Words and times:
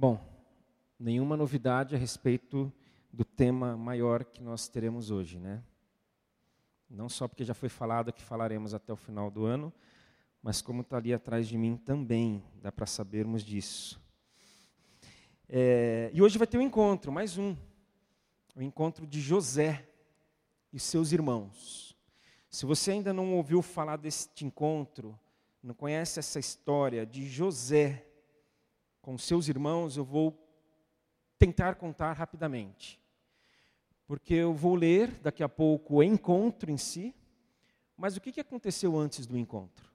Bom, 0.00 0.18
nenhuma 0.98 1.36
novidade 1.36 1.94
a 1.94 1.98
respeito 1.98 2.72
do 3.12 3.22
tema 3.22 3.76
maior 3.76 4.24
que 4.24 4.42
nós 4.42 4.66
teremos 4.66 5.10
hoje, 5.10 5.38
né? 5.38 5.62
Não 6.88 7.06
só 7.06 7.28
porque 7.28 7.44
já 7.44 7.52
foi 7.52 7.68
falado 7.68 8.10
que 8.10 8.22
falaremos 8.22 8.72
até 8.72 8.94
o 8.94 8.96
final 8.96 9.30
do 9.30 9.44
ano, 9.44 9.70
mas 10.42 10.62
como 10.62 10.80
está 10.80 10.96
ali 10.96 11.12
atrás 11.12 11.46
de 11.46 11.58
mim 11.58 11.76
também, 11.76 12.42
dá 12.62 12.72
para 12.72 12.86
sabermos 12.86 13.44
disso. 13.44 14.00
É, 15.46 16.10
e 16.14 16.22
hoje 16.22 16.38
vai 16.38 16.46
ter 16.46 16.56
um 16.56 16.62
encontro, 16.62 17.12
mais 17.12 17.36
um, 17.36 17.54
o 18.56 18.62
encontro 18.62 19.06
de 19.06 19.20
José 19.20 19.86
e 20.72 20.80
seus 20.80 21.12
irmãos. 21.12 21.94
Se 22.48 22.64
você 22.64 22.92
ainda 22.92 23.12
não 23.12 23.34
ouviu 23.34 23.60
falar 23.60 23.98
deste 23.98 24.46
encontro, 24.46 25.14
não 25.62 25.74
conhece 25.74 26.18
essa 26.18 26.38
história 26.38 27.04
de 27.04 27.28
José 27.28 28.06
com 29.10 29.18
seus 29.18 29.48
irmãos, 29.48 29.96
eu 29.96 30.04
vou 30.04 30.40
tentar 31.36 31.74
contar 31.74 32.12
rapidamente. 32.12 33.00
Porque 34.06 34.34
eu 34.34 34.54
vou 34.54 34.76
ler 34.76 35.10
daqui 35.18 35.42
a 35.42 35.48
pouco 35.48 35.96
o 35.96 36.02
encontro 36.02 36.70
em 36.70 36.76
si, 36.76 37.12
mas 37.96 38.16
o 38.16 38.20
que 38.20 38.38
aconteceu 38.38 38.96
antes 38.96 39.26
do 39.26 39.36
encontro? 39.36 39.90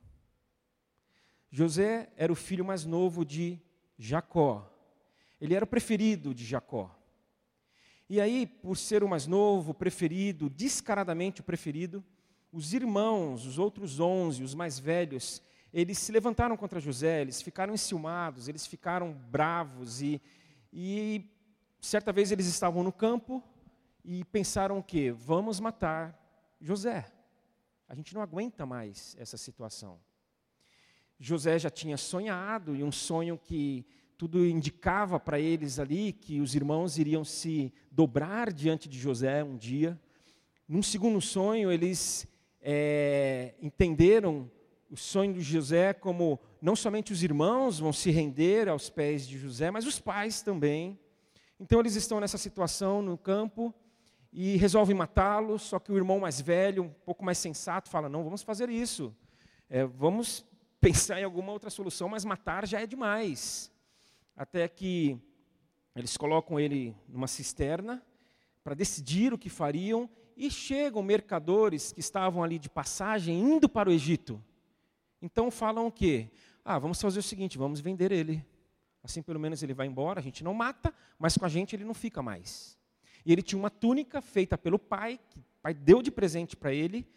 José 1.50 2.12
era 2.18 2.30
o 2.30 2.36
filho 2.36 2.66
mais 2.66 2.84
novo 2.84 3.24
de 3.24 3.58
Jacó. 3.98 4.70
Ele 5.40 5.56
era 5.56 5.64
o 5.64 5.68
preferido 5.68 6.34
de 6.34 6.44
Jacó. 6.44 6.94
E 8.10 8.20
aí, 8.20 8.46
por 8.46 8.76
ser 8.76 9.02
o 9.02 9.08
mais 9.08 9.28
novo, 9.28 9.74
preferido, 9.74 10.50
descaradamente 10.50 11.40
o 11.40 11.46
preferido, 11.46 12.04
os 12.52 12.74
irmãos, 12.74 13.46
os 13.46 13.58
outros 13.58 13.98
onze, 13.98 14.44
os 14.44 14.54
mais 14.54 14.78
velhos, 14.78 15.42
eles 15.76 15.98
se 15.98 16.10
levantaram 16.10 16.56
contra 16.56 16.80
José, 16.80 17.20
eles 17.20 17.42
ficaram 17.42 17.74
enciumados, 17.74 18.48
eles 18.48 18.66
ficaram 18.66 19.12
bravos 19.12 20.02
e, 20.02 20.22
e 20.72 21.30
certa 21.82 22.14
vez 22.14 22.32
eles 22.32 22.46
estavam 22.46 22.82
no 22.82 22.94
campo 22.94 23.44
e 24.02 24.24
pensaram 24.24 24.78
o 24.78 24.84
quê? 24.84 25.12
Vamos 25.12 25.60
matar 25.60 26.18
José. 26.62 27.12
A 27.90 27.94
gente 27.94 28.14
não 28.14 28.22
aguenta 28.22 28.66
mais 28.66 29.18
essa 29.20 29.36
situação. 29.36 30.00
José 31.20 31.60
já 31.60 31.70
tinha 31.70 31.98
sonhado 31.98 32.74
e 32.74 32.82
um 32.82 32.92
sonho 32.92 33.38
que 33.38 33.86
tudo 34.18 34.46
indicava 34.46 35.20
para 35.20 35.42
eles 35.42 35.78
ali 35.78 36.14
que 36.14 36.40
os 36.40 36.56
irmãos 36.56 36.98
iriam 36.98 37.26
se 37.26 37.74
dobrar 37.92 38.54
diante 38.54 38.88
de 38.88 38.98
José 38.98 39.44
um 39.44 39.58
dia. 39.58 40.00
Num 40.70 40.82
segundo 40.82 41.20
sonho, 41.20 41.70
eles 41.70 42.26
é, 42.62 43.56
entenderam 43.62 44.50
o 44.96 44.98
sonho 44.98 45.34
de 45.34 45.42
José 45.42 45.92
como 45.92 46.40
não 46.62 46.74
somente 46.74 47.12
os 47.12 47.22
irmãos 47.22 47.80
vão 47.80 47.92
se 47.92 48.10
render 48.12 48.70
aos 48.70 48.90
pés 48.90 49.28
de 49.28 49.38
José, 49.38 49.70
mas 49.70 49.86
os 49.86 50.00
pais 50.00 50.42
também. 50.42 50.98
Então 51.60 51.82
eles 51.82 51.96
estão 51.96 52.22
nessa 52.22 52.38
situação 52.38 53.02
no 53.02 53.18
campo 53.18 53.76
e 54.32 54.56
resolvem 54.56 54.96
matá-lo, 54.96 55.60
só 55.60 55.80
que 55.80 55.92
o 55.92 55.98
irmão 55.98 56.22
mais 56.22 56.40
velho, 56.40 56.84
um 56.84 56.90
pouco 56.90 57.26
mais 57.26 57.38
sensato, 57.38 57.90
fala: 57.90 58.08
não, 58.08 58.24
vamos 58.24 58.42
fazer 58.42 58.70
isso. 58.70 59.14
É, 59.70 59.84
vamos 59.84 60.46
pensar 60.80 61.20
em 61.20 61.26
alguma 61.26 61.52
outra 61.52 61.70
solução, 61.70 62.08
mas 62.08 62.24
matar 62.24 62.66
já 62.66 62.80
é 62.80 62.88
demais. 62.88 63.70
Até 64.34 64.66
que 64.70 65.20
eles 65.94 66.16
colocam 66.16 66.58
ele 66.58 66.96
numa 67.10 67.28
cisterna 67.28 68.02
para 68.64 68.74
decidir 68.74 69.34
o 69.34 69.38
que 69.38 69.50
fariam 69.50 70.10
e 70.38 70.50
chegam 70.50 71.04
mercadores 71.04 71.92
que 71.92 72.00
estavam 72.00 72.42
ali 72.42 72.58
de 72.58 72.70
passagem 72.70 73.38
indo 73.38 73.68
para 73.68 73.90
o 73.90 73.92
Egito. 73.92 74.42
Então 75.26 75.50
falam 75.50 75.88
o 75.88 75.92
quê? 75.92 76.30
Ah, 76.64 76.78
vamos 76.78 77.02
fazer 77.02 77.18
o 77.18 77.24
seguinte, 77.24 77.58
vamos 77.58 77.80
vender 77.80 78.12
ele. 78.12 78.46
Assim 79.02 79.24
pelo 79.24 79.40
menos 79.40 79.64
ele 79.64 79.74
vai 79.74 79.88
embora, 79.88 80.20
a 80.20 80.24
gente 80.24 80.44
não 80.44 80.54
mata, 80.54 80.94
mas 81.18 81.36
com 81.36 81.44
a 81.44 81.50
gente 81.50 81.76
ele 81.76 81.84
não 81.84 81.96
fica 81.96 82.22
mais. 82.22 82.78
E 83.26 83.34
ele 83.34 83.42
tinha 83.42 83.58
uma 83.58 83.72
túnica 83.72 84.22
feita 84.22 84.56
pelo 84.56 84.78
pai, 84.78 85.20
que 85.32 85.40
o 85.40 85.44
pai 85.64 85.74
deu 85.74 86.04
de 86.04 86.12
presente 86.12 86.56
para 86.56 86.72
ele. 86.72 87.08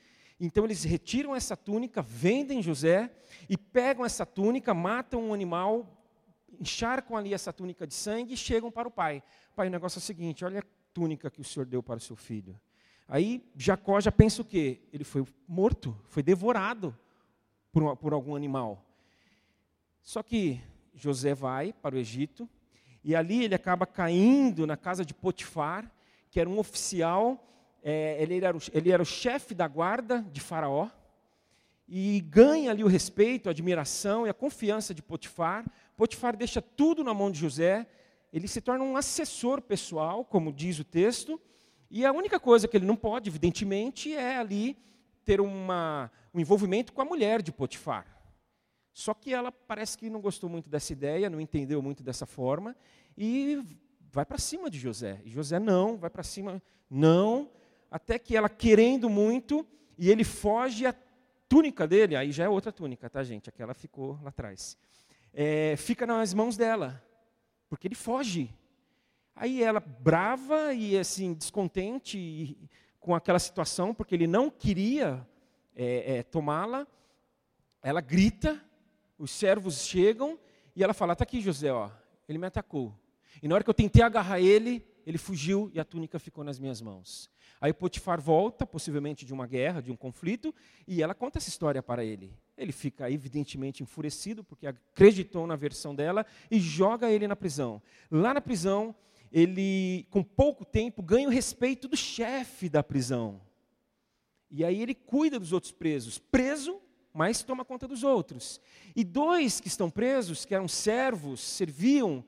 Então 0.40 0.64
eles 0.64 0.84
retiram 0.84 1.36
essa 1.36 1.54
túnica, 1.54 2.00
vendem 2.00 2.62
José 2.62 3.12
e 3.46 3.58
pegam 3.58 4.06
essa 4.06 4.24
túnica, 4.24 4.72
matam 4.72 5.28
um 5.28 5.34
animal, 5.34 5.86
encharcam 6.58 7.14
ali 7.14 7.34
essa 7.34 7.52
túnica 7.52 7.86
de 7.86 7.92
sangue 7.92 8.32
e 8.32 8.38
chegam 8.38 8.70
para 8.70 8.88
o 8.88 8.90
pai. 8.90 9.22
Pai, 9.54 9.68
o 9.68 9.70
negócio 9.70 9.98
é 9.98 10.00
o 10.00 10.02
seguinte: 10.02 10.46
olha 10.46 10.60
a 10.60 10.64
túnica 10.94 11.30
que 11.30 11.42
o 11.42 11.44
senhor 11.44 11.66
deu 11.66 11.82
para 11.82 11.98
o 11.98 12.00
seu 12.00 12.16
filho. 12.16 12.58
Aí 13.06 13.46
Jacó 13.54 14.00
já 14.00 14.10
pensa 14.10 14.40
o 14.40 14.46
quê? 14.46 14.80
Ele 14.94 15.04
foi 15.04 15.26
morto, 15.46 15.94
foi 16.06 16.22
devorado 16.22 16.96
por, 17.72 17.96
por 17.96 18.12
algum 18.12 18.34
animal. 18.34 18.84
Só 20.02 20.22
que 20.22 20.60
José 20.94 21.34
vai 21.34 21.72
para 21.72 21.94
o 21.94 21.98
Egito 21.98 22.48
e 23.04 23.14
ali 23.14 23.44
ele 23.44 23.54
acaba 23.54 23.86
caindo 23.86 24.66
na 24.66 24.76
casa 24.76 25.04
de 25.04 25.14
Potifar, 25.14 25.90
que 26.30 26.40
era 26.40 26.48
um 26.48 26.58
oficial, 26.58 27.46
é, 27.82 28.20
ele, 28.22 28.44
era 28.44 28.56
o, 28.56 28.60
ele 28.72 28.90
era 28.90 29.02
o 29.02 29.06
chefe 29.06 29.54
da 29.54 29.66
guarda 29.66 30.22
de 30.32 30.40
Faraó, 30.40 30.88
e 31.88 32.20
ganha 32.20 32.70
ali 32.70 32.84
o 32.84 32.86
respeito, 32.86 33.48
a 33.48 33.52
admiração 33.52 34.26
e 34.26 34.30
a 34.30 34.34
confiança 34.34 34.92
de 34.92 35.00
Potifar. 35.00 35.64
Potifar 35.96 36.36
deixa 36.36 36.60
tudo 36.60 37.02
na 37.02 37.14
mão 37.14 37.30
de 37.30 37.38
José, 37.38 37.86
ele 38.30 38.46
se 38.46 38.60
torna 38.60 38.84
um 38.84 38.96
assessor 38.96 39.62
pessoal, 39.62 40.22
como 40.24 40.52
diz 40.52 40.78
o 40.78 40.84
texto, 40.84 41.40
e 41.90 42.04
a 42.04 42.12
única 42.12 42.38
coisa 42.38 42.68
que 42.68 42.76
ele 42.76 42.84
não 42.84 42.96
pode, 42.96 43.30
evidentemente, 43.30 44.12
é 44.12 44.36
ali 44.36 44.76
ter 45.28 45.42
uma, 45.42 46.10
um 46.32 46.40
envolvimento 46.40 46.90
com 46.90 47.02
a 47.02 47.04
mulher 47.04 47.42
de 47.42 47.52
Potifar. 47.52 48.06
Só 48.94 49.12
que 49.12 49.34
ela 49.34 49.52
parece 49.52 49.98
que 49.98 50.08
não 50.08 50.22
gostou 50.22 50.48
muito 50.48 50.70
dessa 50.70 50.90
ideia, 50.90 51.28
não 51.28 51.38
entendeu 51.38 51.82
muito 51.82 52.02
dessa 52.02 52.24
forma, 52.24 52.74
e 53.14 53.62
vai 54.10 54.24
para 54.24 54.38
cima 54.38 54.70
de 54.70 54.78
José. 54.78 55.20
E 55.26 55.28
José 55.28 55.58
não, 55.58 55.98
vai 55.98 56.08
para 56.08 56.22
cima, 56.22 56.62
não, 56.88 57.50
até 57.90 58.18
que 58.18 58.34
ela 58.34 58.48
querendo 58.48 59.10
muito, 59.10 59.66
e 59.98 60.10
ele 60.10 60.24
foge 60.24 60.86
a 60.86 60.94
túnica 61.46 61.86
dele, 61.86 62.16
aí 62.16 62.32
já 62.32 62.44
é 62.44 62.48
outra 62.48 62.72
túnica, 62.72 63.10
tá 63.10 63.22
gente? 63.22 63.50
Aquela 63.50 63.74
ficou 63.74 64.18
lá 64.22 64.30
atrás. 64.30 64.78
É, 65.30 65.76
fica 65.76 66.06
nas 66.06 66.32
mãos 66.32 66.56
dela, 66.56 67.04
porque 67.68 67.86
ele 67.86 67.94
foge. 67.94 68.48
Aí 69.36 69.62
ela, 69.62 69.78
brava 69.78 70.72
e 70.72 70.96
assim, 70.96 71.34
descontente, 71.34 72.16
e, 72.16 72.70
com 73.08 73.14
aquela 73.14 73.38
situação, 73.38 73.94
porque 73.94 74.14
ele 74.14 74.26
não 74.26 74.50
queria 74.50 75.26
é, 75.74 76.18
é, 76.18 76.22
tomá-la. 76.22 76.86
Ela 77.82 78.02
grita, 78.02 78.62
os 79.18 79.30
servos 79.30 79.86
chegam 79.86 80.38
e 80.76 80.84
ela 80.84 80.92
fala: 80.92 81.14
Está 81.14 81.22
aqui, 81.22 81.40
José, 81.40 81.72
ó, 81.72 81.88
ele 82.28 82.36
me 82.36 82.46
atacou. 82.46 82.94
E 83.42 83.48
na 83.48 83.54
hora 83.54 83.64
que 83.64 83.70
eu 83.70 83.74
tentei 83.74 84.02
agarrar 84.02 84.40
ele, 84.40 84.86
ele 85.06 85.16
fugiu 85.16 85.70
e 85.72 85.80
a 85.80 85.86
túnica 85.86 86.18
ficou 86.18 86.44
nas 86.44 86.58
minhas 86.58 86.82
mãos. 86.82 87.30
Aí 87.58 87.72
Potifar 87.72 88.20
volta, 88.20 88.66
possivelmente 88.66 89.24
de 89.24 89.32
uma 89.32 89.46
guerra, 89.46 89.80
de 89.80 89.90
um 89.90 89.96
conflito, 89.96 90.54
e 90.86 91.02
ela 91.02 91.14
conta 91.14 91.38
essa 91.38 91.48
história 91.48 91.82
para 91.82 92.04
ele. 92.04 92.30
Ele 92.58 92.72
fica 92.72 93.10
evidentemente 93.10 93.82
enfurecido, 93.82 94.44
porque 94.44 94.66
acreditou 94.66 95.46
na 95.46 95.56
versão 95.56 95.94
dela, 95.94 96.26
e 96.50 96.60
joga 96.60 97.10
ele 97.10 97.26
na 97.26 97.34
prisão. 97.34 97.80
Lá 98.10 98.34
na 98.34 98.40
prisão, 98.42 98.94
ele, 99.32 100.06
com 100.10 100.22
pouco 100.22 100.64
tempo, 100.64 101.02
ganha 101.02 101.28
o 101.28 101.30
respeito 101.30 101.88
do 101.88 101.96
chefe 101.96 102.68
da 102.68 102.82
prisão. 102.82 103.40
E 104.50 104.64
aí 104.64 104.80
ele 104.80 104.94
cuida 104.94 105.38
dos 105.38 105.52
outros 105.52 105.72
presos. 105.72 106.18
Preso, 106.18 106.80
mas 107.12 107.42
toma 107.42 107.64
conta 107.64 107.86
dos 107.86 108.02
outros. 108.02 108.60
E 108.96 109.04
dois 109.04 109.60
que 109.60 109.68
estão 109.68 109.90
presos, 109.90 110.44
que 110.44 110.54
eram 110.54 110.68
servos, 110.68 111.40
serviam 111.40 112.24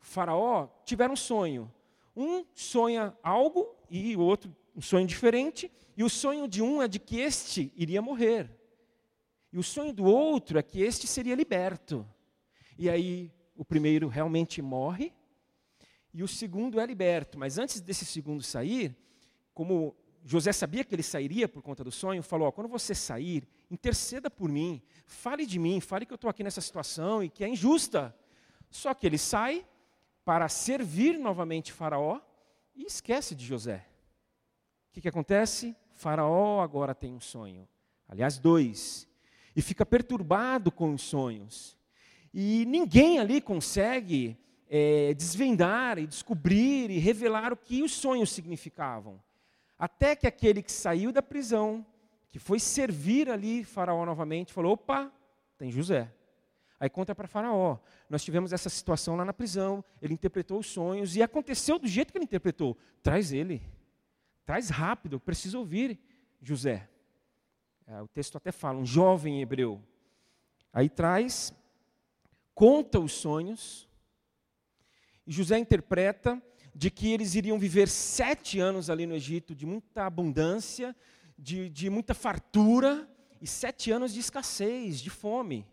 Faraó, 0.00 0.68
tiveram 0.84 1.14
um 1.14 1.16
sonho. 1.16 1.72
Um 2.16 2.44
sonha 2.54 3.16
algo 3.22 3.74
e 3.88 4.16
o 4.16 4.20
outro 4.20 4.54
um 4.74 4.80
sonho 4.80 5.06
diferente. 5.06 5.70
E 5.96 6.02
o 6.02 6.10
sonho 6.10 6.48
de 6.48 6.62
um 6.62 6.82
é 6.82 6.88
de 6.88 6.98
que 6.98 7.20
este 7.20 7.72
iria 7.76 8.02
morrer. 8.02 8.50
E 9.52 9.58
o 9.58 9.62
sonho 9.62 9.92
do 9.92 10.04
outro 10.04 10.58
é 10.58 10.62
que 10.62 10.80
este 10.82 11.06
seria 11.06 11.34
liberto. 11.34 12.06
E 12.78 12.88
aí 12.88 13.30
o 13.56 13.64
primeiro 13.64 14.08
realmente 14.08 14.62
morre 14.62 15.12
e 16.12 16.22
o 16.22 16.28
segundo 16.28 16.80
é 16.80 16.86
liberto. 16.86 17.38
Mas 17.38 17.58
antes 17.58 17.80
desse 17.80 18.04
segundo 18.04 18.42
sair, 18.42 18.96
como 19.54 19.96
José 20.24 20.52
sabia 20.52 20.84
que 20.84 20.94
ele 20.94 21.02
sairia 21.02 21.48
por 21.48 21.62
conta 21.62 21.82
do 21.82 21.90
sonho, 21.90 22.22
falou: 22.22 22.48
ó, 22.48 22.52
quando 22.52 22.68
você 22.68 22.94
sair, 22.94 23.48
interceda 23.70 24.30
por 24.30 24.50
mim, 24.50 24.82
fale 25.06 25.46
de 25.46 25.58
mim, 25.58 25.80
fale 25.80 26.04
que 26.04 26.12
eu 26.12 26.16
estou 26.16 26.30
aqui 26.30 26.42
nessa 26.42 26.60
situação 26.60 27.22
e 27.22 27.28
que 27.28 27.44
é 27.44 27.48
injusta. 27.48 28.14
Só 28.70 28.94
que 28.94 29.06
ele 29.06 29.18
sai 29.18 29.66
para 30.24 30.48
servir 30.48 31.18
novamente 31.18 31.72
Faraó 31.72 32.20
e 32.74 32.84
esquece 32.84 33.34
de 33.34 33.44
José. 33.44 33.86
O 34.88 34.92
que, 34.92 35.00
que 35.00 35.08
acontece? 35.08 35.74
Faraó 35.92 36.60
agora 36.60 36.94
tem 36.94 37.12
um 37.12 37.20
sonho, 37.20 37.68
aliás, 38.08 38.38
dois, 38.38 39.08
e 39.54 39.62
fica 39.62 39.84
perturbado 39.84 40.70
com 40.70 40.94
os 40.94 41.02
sonhos. 41.02 41.76
E 42.32 42.64
ninguém 42.66 43.18
ali 43.18 43.40
consegue 43.40 44.38
é, 44.72 45.12
desvendar 45.14 45.98
e 45.98 46.06
descobrir 46.06 46.90
e 46.90 46.98
revelar 46.98 47.52
o 47.52 47.56
que 47.56 47.82
os 47.82 47.92
sonhos 47.92 48.30
significavam. 48.30 49.20
Até 49.76 50.14
que 50.14 50.28
aquele 50.28 50.62
que 50.62 50.70
saiu 50.70 51.10
da 51.10 51.20
prisão, 51.20 51.84
que 52.30 52.38
foi 52.38 52.60
servir 52.60 53.28
ali 53.28 53.64
Faraó 53.64 54.06
novamente, 54.06 54.52
falou: 54.52 54.74
opa, 54.74 55.12
tem 55.58 55.72
José. 55.72 56.14
Aí 56.78 56.88
conta 56.88 57.14
para 57.14 57.26
Faraó. 57.26 57.78
Nós 58.08 58.22
tivemos 58.22 58.52
essa 58.52 58.70
situação 58.70 59.16
lá 59.16 59.24
na 59.24 59.32
prisão, 59.32 59.84
ele 60.00 60.14
interpretou 60.14 60.60
os 60.60 60.66
sonhos 60.66 61.16
e 61.16 61.22
aconteceu 61.22 61.78
do 61.78 61.88
jeito 61.88 62.12
que 62.12 62.18
ele 62.18 62.24
interpretou. 62.24 62.78
Traz 63.02 63.32
ele. 63.32 63.60
Traz 64.46 64.70
rápido, 64.70 65.16
eu 65.16 65.20
preciso 65.20 65.58
ouvir 65.58 65.98
José. 66.40 66.88
É, 67.86 68.00
o 68.00 68.08
texto 68.08 68.36
até 68.36 68.52
fala, 68.52 68.78
um 68.78 68.86
jovem 68.86 69.42
hebreu. 69.42 69.82
Aí 70.72 70.88
traz, 70.88 71.52
conta 72.54 73.00
os 73.00 73.12
sonhos, 73.12 73.89
José 75.32 75.58
interpreta 75.58 76.42
de 76.74 76.90
que 76.90 77.12
eles 77.12 77.34
iriam 77.34 77.58
viver 77.58 77.88
sete 77.88 78.58
anos 78.58 78.90
ali 78.90 79.06
no 79.06 79.14
Egito, 79.14 79.54
de 79.54 79.66
muita 79.66 80.04
abundância, 80.06 80.94
de, 81.38 81.68
de 81.68 81.88
muita 81.90 82.14
fartura, 82.14 83.08
e 83.40 83.46
sete 83.46 83.90
anos 83.90 84.12
de 84.12 84.20
escassez, 84.20 85.00
de 85.00 85.08
fome. 85.08 85.66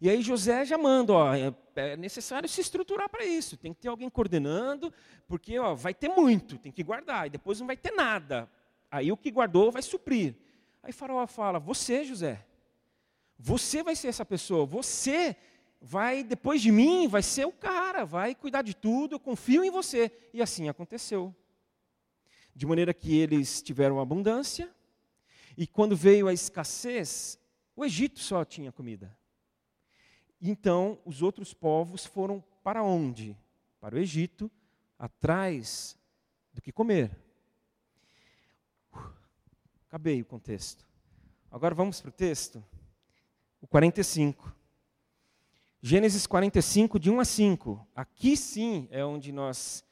E 0.00 0.10
aí 0.10 0.20
José 0.20 0.64
já 0.64 0.76
manda, 0.76 1.12
ó, 1.12 1.34
é, 1.34 1.54
é 1.76 1.96
necessário 1.96 2.48
se 2.48 2.60
estruturar 2.60 3.08
para 3.08 3.24
isso, 3.24 3.56
tem 3.56 3.72
que 3.72 3.80
ter 3.80 3.88
alguém 3.88 4.10
coordenando, 4.10 4.92
porque 5.26 5.58
ó, 5.58 5.74
vai 5.74 5.94
ter 5.94 6.08
muito, 6.08 6.58
tem 6.58 6.70
que 6.70 6.82
guardar, 6.82 7.26
e 7.26 7.30
depois 7.30 7.58
não 7.58 7.66
vai 7.66 7.76
ter 7.76 7.92
nada. 7.92 8.50
Aí 8.90 9.10
o 9.10 9.16
que 9.16 9.30
guardou 9.30 9.72
vai 9.72 9.82
suprir. 9.82 10.34
Aí 10.82 10.92
Faraó 10.92 11.26
fala: 11.26 11.58
Você, 11.58 12.04
José, 12.04 12.44
você 13.38 13.82
vai 13.82 13.96
ser 13.96 14.08
essa 14.08 14.24
pessoa, 14.24 14.66
você 14.66 15.34
vai, 15.80 16.24
depois 16.24 16.60
de 16.60 16.72
mim, 16.72 17.08
vai 17.08 17.22
ser 17.22 17.46
o 17.46 17.52
cara, 17.52 18.04
vai 18.04 18.34
cuidar 18.34 18.62
de 18.62 18.74
tudo, 18.74 19.14
eu 19.14 19.20
confio 19.20 19.64
em 19.64 19.70
você. 19.70 20.10
E 20.32 20.42
assim 20.42 20.68
aconteceu. 20.68 21.34
De 22.54 22.66
maneira 22.66 22.94
que 22.94 23.16
eles 23.16 23.62
tiveram 23.62 24.00
abundância, 24.00 24.74
e 25.56 25.66
quando 25.66 25.96
veio 25.96 26.28
a 26.28 26.32
escassez, 26.32 27.38
o 27.74 27.84
Egito 27.84 28.20
só 28.20 28.44
tinha 28.44 28.72
comida. 28.72 29.16
Então, 30.40 30.98
os 31.04 31.22
outros 31.22 31.54
povos 31.54 32.04
foram 32.04 32.42
para 32.62 32.82
onde? 32.82 33.36
Para 33.80 33.94
o 33.94 33.98
Egito, 33.98 34.50
atrás 34.98 35.96
do 36.52 36.62
que 36.62 36.72
comer. 36.72 37.10
acabei 39.86 40.20
o 40.20 40.24
contexto. 40.24 40.86
Agora 41.50 41.74
vamos 41.74 42.00
para 42.00 42.08
o 42.08 42.12
texto. 42.12 42.64
O 43.60 43.66
45. 43.66 44.55
Gênesis 45.88 46.26
45, 46.26 46.98
de 46.98 47.12
1 47.12 47.20
a 47.20 47.24
5. 47.24 47.88
Aqui 47.94 48.36
sim 48.36 48.88
é 48.90 49.04
onde 49.04 49.30
nós 49.30 49.84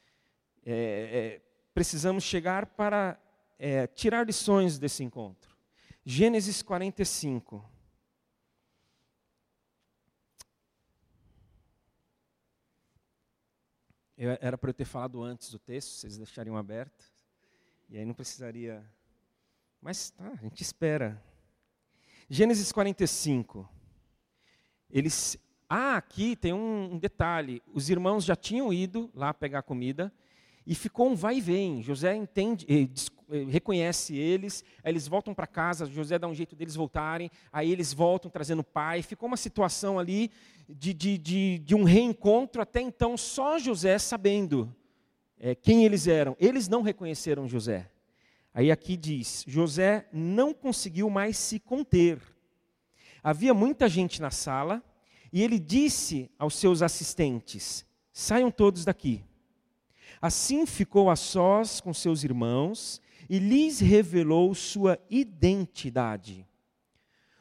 é, 0.65 0.73
é, 0.73 1.41
precisamos 1.73 2.21
chegar 2.21 2.65
para 2.65 3.17
é, 3.57 3.87
tirar 3.87 4.27
lições 4.27 4.77
desse 4.77 5.05
encontro. 5.05 5.55
Gênesis 6.03 6.61
45. 6.61 7.63
Eu, 14.17 14.37
era 14.41 14.57
para 14.57 14.71
eu 14.71 14.73
ter 14.73 14.83
falado 14.83 15.23
antes 15.23 15.49
do 15.49 15.57
texto, 15.57 15.91
vocês 15.91 16.17
deixariam 16.17 16.57
aberto. 16.57 17.05
E 17.87 17.97
aí 17.97 18.03
não 18.03 18.13
precisaria. 18.13 18.85
Mas 19.81 20.09
tá, 20.09 20.27
a 20.27 20.43
gente 20.43 20.61
espera. 20.61 21.23
Gênesis 22.29 22.69
45. 22.73 23.65
Eles. 24.89 25.39
Ah, 25.77 25.97
aqui 25.97 26.37
tem 26.37 26.53
um, 26.53 26.93
um 26.93 26.97
detalhe. 26.97 27.61
Os 27.73 27.89
irmãos 27.89 28.23
já 28.23 28.33
tinham 28.33 28.71
ido 28.71 29.11
lá 29.13 29.33
pegar 29.33 29.61
comida 29.61 30.09
e 30.65 30.73
ficou 30.73 31.09
um 31.09 31.15
vai 31.15 31.39
e 31.39 31.41
vem. 31.41 31.83
José 31.83 32.15
entende, 32.15 32.65
eh, 32.69 32.87
eh, 33.29 33.43
reconhece 33.49 34.15
eles, 34.15 34.63
aí 34.81 34.93
eles 34.93 35.05
voltam 35.05 35.33
para 35.33 35.45
casa, 35.45 35.85
José 35.85 36.17
dá 36.17 36.29
um 36.29 36.33
jeito 36.33 36.55
deles 36.55 36.75
voltarem, 36.75 37.29
aí 37.51 37.69
eles 37.69 37.91
voltam 37.91 38.31
trazendo 38.31 38.59
o 38.59 38.63
pai. 38.63 39.01
Ficou 39.01 39.27
uma 39.27 39.35
situação 39.35 39.99
ali 39.99 40.31
de, 40.69 40.93
de, 40.93 41.17
de, 41.17 41.59
de 41.59 41.75
um 41.75 41.83
reencontro, 41.83 42.61
até 42.61 42.79
então 42.79 43.17
só 43.17 43.59
José 43.59 43.99
sabendo 43.99 44.73
é, 45.37 45.55
quem 45.55 45.83
eles 45.83 46.07
eram. 46.07 46.37
Eles 46.39 46.69
não 46.69 46.83
reconheceram 46.83 47.49
José. 47.49 47.91
Aí 48.53 48.71
aqui 48.71 48.95
diz: 48.95 49.43
José 49.45 50.07
não 50.13 50.53
conseguiu 50.53 51.09
mais 51.09 51.35
se 51.35 51.59
conter. 51.59 52.21
Havia 53.21 53.53
muita 53.53 53.89
gente 53.89 54.21
na 54.21 54.31
sala 54.31 54.81
e 55.35 55.43
ele 55.43 55.59
disse 55.59 56.31
aos 56.39 56.55
seus 56.55 56.81
assistentes: 56.81 57.85
saiam 58.13 58.49
todos 58.49 58.85
daqui. 58.85 59.21
Assim 60.21 60.65
ficou 60.65 61.09
a 61.09 61.17
sós 61.17 61.81
com 61.81 61.93
seus 61.93 62.23
irmãos 62.23 63.01
e 63.29 63.37
lhes 63.37 63.81
revelou 63.81 64.55
sua 64.55 64.97
identidade. 65.09 66.47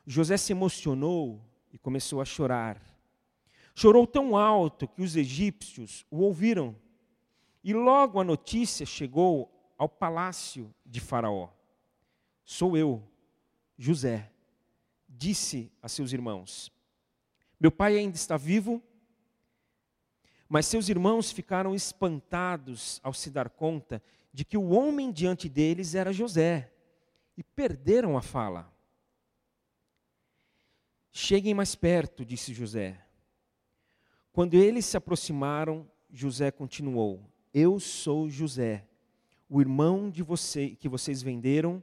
José 0.05 0.37
se 0.37 0.51
emocionou 0.51 1.41
e 1.73 1.79
começou 1.79 2.21
a 2.21 2.25
chorar. 2.25 2.83
Chorou 3.77 4.09
tão 4.09 4.37
alto 4.37 4.89
que 4.89 5.01
os 5.01 5.15
egípcios 5.15 6.05
o 6.11 6.19
ouviram. 6.19 6.75
E 7.63 7.73
logo 7.73 8.21
a 8.21 8.25
notícia 8.25 8.85
chegou 8.85 9.49
ao 9.79 9.89
palácio 9.89 10.75
de 10.85 10.99
Faraó. 10.99 11.49
Sou 12.45 12.77
eu, 12.77 13.05
José, 13.79 14.33
disse 15.09 15.71
a 15.81 15.89
seus 15.89 16.13
irmãos. 16.13 16.74
Meu 17.65 17.73
pai 17.73 17.97
ainda 17.97 18.15
está 18.15 18.37
vivo 18.37 18.83
mas 20.49 20.67
seus 20.67 20.89
irmãos 20.89 21.33
ficaram 21.33 21.75
espantados 21.75 23.01
ao 23.03 23.13
se 23.13 23.29
dar 23.29 23.51
conta 23.51 24.01
de 24.33 24.45
que 24.45 24.57
o 24.57 24.71
homem 24.71 25.11
diante 25.11 25.49
deles 25.49 25.97
era 25.97 26.13
José 26.13 26.73
e 27.37 27.43
perderam 27.43 28.17
a 28.17 28.23
fala. 28.23 28.73
Cheguem 31.11 31.55
mais 31.55 31.75
perto, 31.75 32.25
disse 32.25 32.55
José. 32.55 33.05
Quando 34.33 34.55
eles 34.55 34.87
se 34.87 34.97
aproximaram, 34.97 35.91
José 36.09 36.51
continuou: 36.51 37.29
Eu 37.53 37.81
sou 37.81 38.29
José, 38.31 38.87
o 39.49 39.61
irmão 39.61 40.09
de 40.09 40.23
você 40.23 40.77
que 40.77 40.89
vocês 40.89 41.23
venderam 41.23 41.83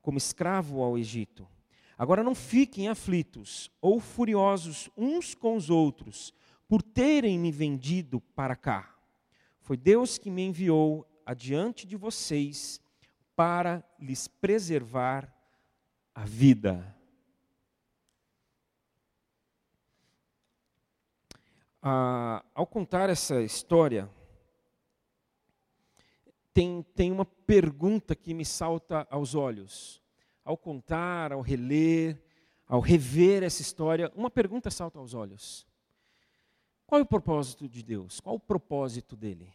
como 0.00 0.16
escravo 0.16 0.82
ao 0.82 0.96
Egito. 0.96 1.46
Agora 1.96 2.22
não 2.22 2.34
fiquem 2.34 2.88
aflitos 2.88 3.70
ou 3.80 4.00
furiosos 4.00 4.90
uns 4.96 5.34
com 5.34 5.56
os 5.56 5.70
outros 5.70 6.32
por 6.68 6.82
terem 6.82 7.38
me 7.38 7.52
vendido 7.52 8.20
para 8.20 8.56
cá. 8.56 8.96
Foi 9.60 9.76
Deus 9.76 10.18
que 10.18 10.30
me 10.30 10.42
enviou 10.42 11.06
adiante 11.24 11.86
de 11.86 11.96
vocês 11.96 12.80
para 13.36 13.84
lhes 13.98 14.26
preservar 14.26 15.32
a 16.14 16.24
vida. 16.24 16.96
Ah, 21.80 22.44
ao 22.54 22.66
contar 22.66 23.10
essa 23.10 23.42
história, 23.42 24.08
tem, 26.52 26.82
tem 26.94 27.10
uma 27.10 27.24
pergunta 27.24 28.14
que 28.14 28.34
me 28.34 28.44
salta 28.44 29.06
aos 29.10 29.34
olhos. 29.34 30.01
Ao 30.44 30.56
contar, 30.56 31.32
ao 31.32 31.40
reler, 31.40 32.20
ao 32.66 32.80
rever 32.80 33.42
essa 33.42 33.62
história, 33.62 34.10
uma 34.14 34.30
pergunta 34.30 34.70
salta 34.70 34.98
aos 34.98 35.14
olhos. 35.14 35.66
Qual 36.86 36.98
é 36.98 37.02
o 37.02 37.06
propósito 37.06 37.68
de 37.68 37.82
Deus? 37.82 38.20
Qual 38.20 38.34
o 38.36 38.40
propósito 38.40 39.16
dele? 39.16 39.52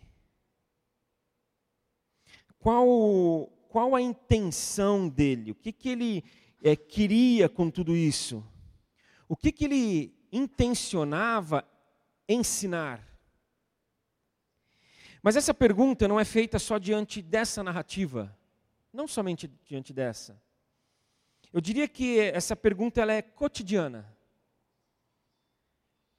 Qual, 2.60 3.48
qual 3.70 3.96
a 3.96 4.02
intenção 4.02 5.08
dele? 5.08 5.52
O 5.52 5.56
que, 5.56 5.72
que 5.72 5.90
ele 5.90 6.24
é, 6.64 6.76
queria 6.76 7.48
com 7.48 7.70
tudo 7.70 7.96
isso? 7.96 8.44
O 9.28 9.36
que, 9.36 9.52
que 9.52 9.66
ele 9.66 10.16
intencionava 10.32 11.64
ensinar? 12.28 13.08
Mas 15.22 15.36
essa 15.36 15.54
pergunta 15.54 16.08
não 16.08 16.20
é 16.20 16.26
feita 16.26 16.58
só 16.58 16.78
diante 16.78 17.22
dessa 17.22 17.64
narrativa, 17.64 18.36
não 18.94 19.08
somente 19.08 19.48
diante 19.66 19.94
dessa. 19.94 20.42
Eu 21.52 21.62
diria 21.62 21.88
que 21.88 22.20
essa 22.20 22.56
pergunta 22.56 23.02
ela 23.02 23.14
é 23.14 23.22
cotidiana 23.22 24.18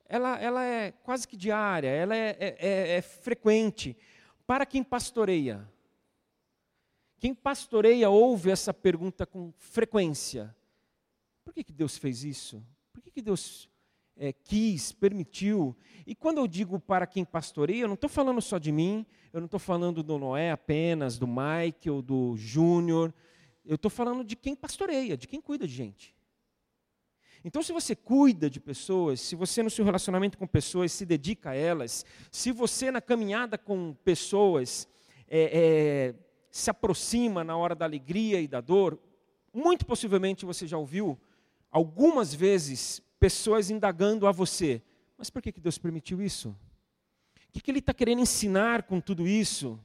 ela, 0.08 0.38
ela 0.38 0.64
é 0.64 0.90
quase 0.90 1.28
que 1.28 1.36
diária, 1.36 1.88
ela 1.88 2.16
é, 2.16 2.36
é, 2.40 2.56
é, 2.58 2.96
é 2.96 3.02
frequente 3.02 3.96
para 4.46 4.64
quem 4.64 4.82
pastoreia. 4.82 5.68
Quem 7.18 7.34
pastoreia 7.34 8.08
ouve 8.08 8.50
essa 8.50 8.72
pergunta 8.72 9.26
com 9.26 9.52
frequência. 9.58 10.56
Por 11.44 11.52
que, 11.52 11.62
que 11.62 11.72
Deus 11.72 11.98
fez 11.98 12.24
isso? 12.24 12.64
Por 12.92 13.02
que, 13.02 13.10
que 13.10 13.20
Deus 13.20 13.68
é, 14.16 14.32
quis, 14.32 14.92
permitiu? 14.92 15.76
E 16.06 16.14
quando 16.14 16.38
eu 16.38 16.46
digo 16.46 16.80
para 16.80 17.06
quem 17.06 17.24
pastoreia, 17.24 17.82
eu 17.82 17.88
não 17.88 17.94
estou 17.94 18.08
falando 18.08 18.40
só 18.40 18.56
de 18.56 18.72
mim, 18.72 19.04
eu 19.32 19.40
não 19.40 19.46
estou 19.46 19.60
falando 19.60 20.02
do 20.02 20.16
Noé 20.16 20.52
apenas, 20.52 21.18
do 21.18 21.26
Michael, 21.26 22.00
do 22.02 22.34
Júnior. 22.36 23.12
Eu 23.68 23.74
estou 23.74 23.90
falando 23.90 24.24
de 24.24 24.34
quem 24.34 24.56
pastoreia, 24.56 25.14
de 25.14 25.28
quem 25.28 25.42
cuida 25.42 25.66
de 25.66 25.74
gente. 25.74 26.16
Então, 27.44 27.62
se 27.62 27.70
você 27.70 27.94
cuida 27.94 28.48
de 28.48 28.58
pessoas, 28.58 29.20
se 29.20 29.36
você 29.36 29.62
no 29.62 29.68
seu 29.68 29.84
relacionamento 29.84 30.38
com 30.38 30.46
pessoas 30.46 30.90
se 30.90 31.04
dedica 31.04 31.50
a 31.50 31.54
elas, 31.54 32.04
se 32.32 32.50
você 32.50 32.90
na 32.90 33.02
caminhada 33.02 33.58
com 33.58 33.94
pessoas 34.02 34.88
é, 35.28 35.50
é, 35.52 36.14
se 36.50 36.70
aproxima 36.70 37.44
na 37.44 37.58
hora 37.58 37.74
da 37.74 37.84
alegria 37.84 38.40
e 38.40 38.48
da 38.48 38.62
dor, 38.62 38.98
muito 39.52 39.84
possivelmente 39.84 40.46
você 40.46 40.66
já 40.66 40.78
ouviu 40.78 41.18
algumas 41.70 42.34
vezes 42.34 43.02
pessoas 43.20 43.68
indagando 43.68 44.26
a 44.26 44.32
você: 44.32 44.82
mas 45.18 45.28
por 45.28 45.42
que, 45.42 45.52
que 45.52 45.60
Deus 45.60 45.76
permitiu 45.76 46.22
isso? 46.22 46.56
O 47.48 47.52
que, 47.52 47.60
que 47.60 47.70
Ele 47.70 47.80
está 47.80 47.92
querendo 47.92 48.22
ensinar 48.22 48.84
com 48.84 48.98
tudo 48.98 49.28
isso? 49.28 49.78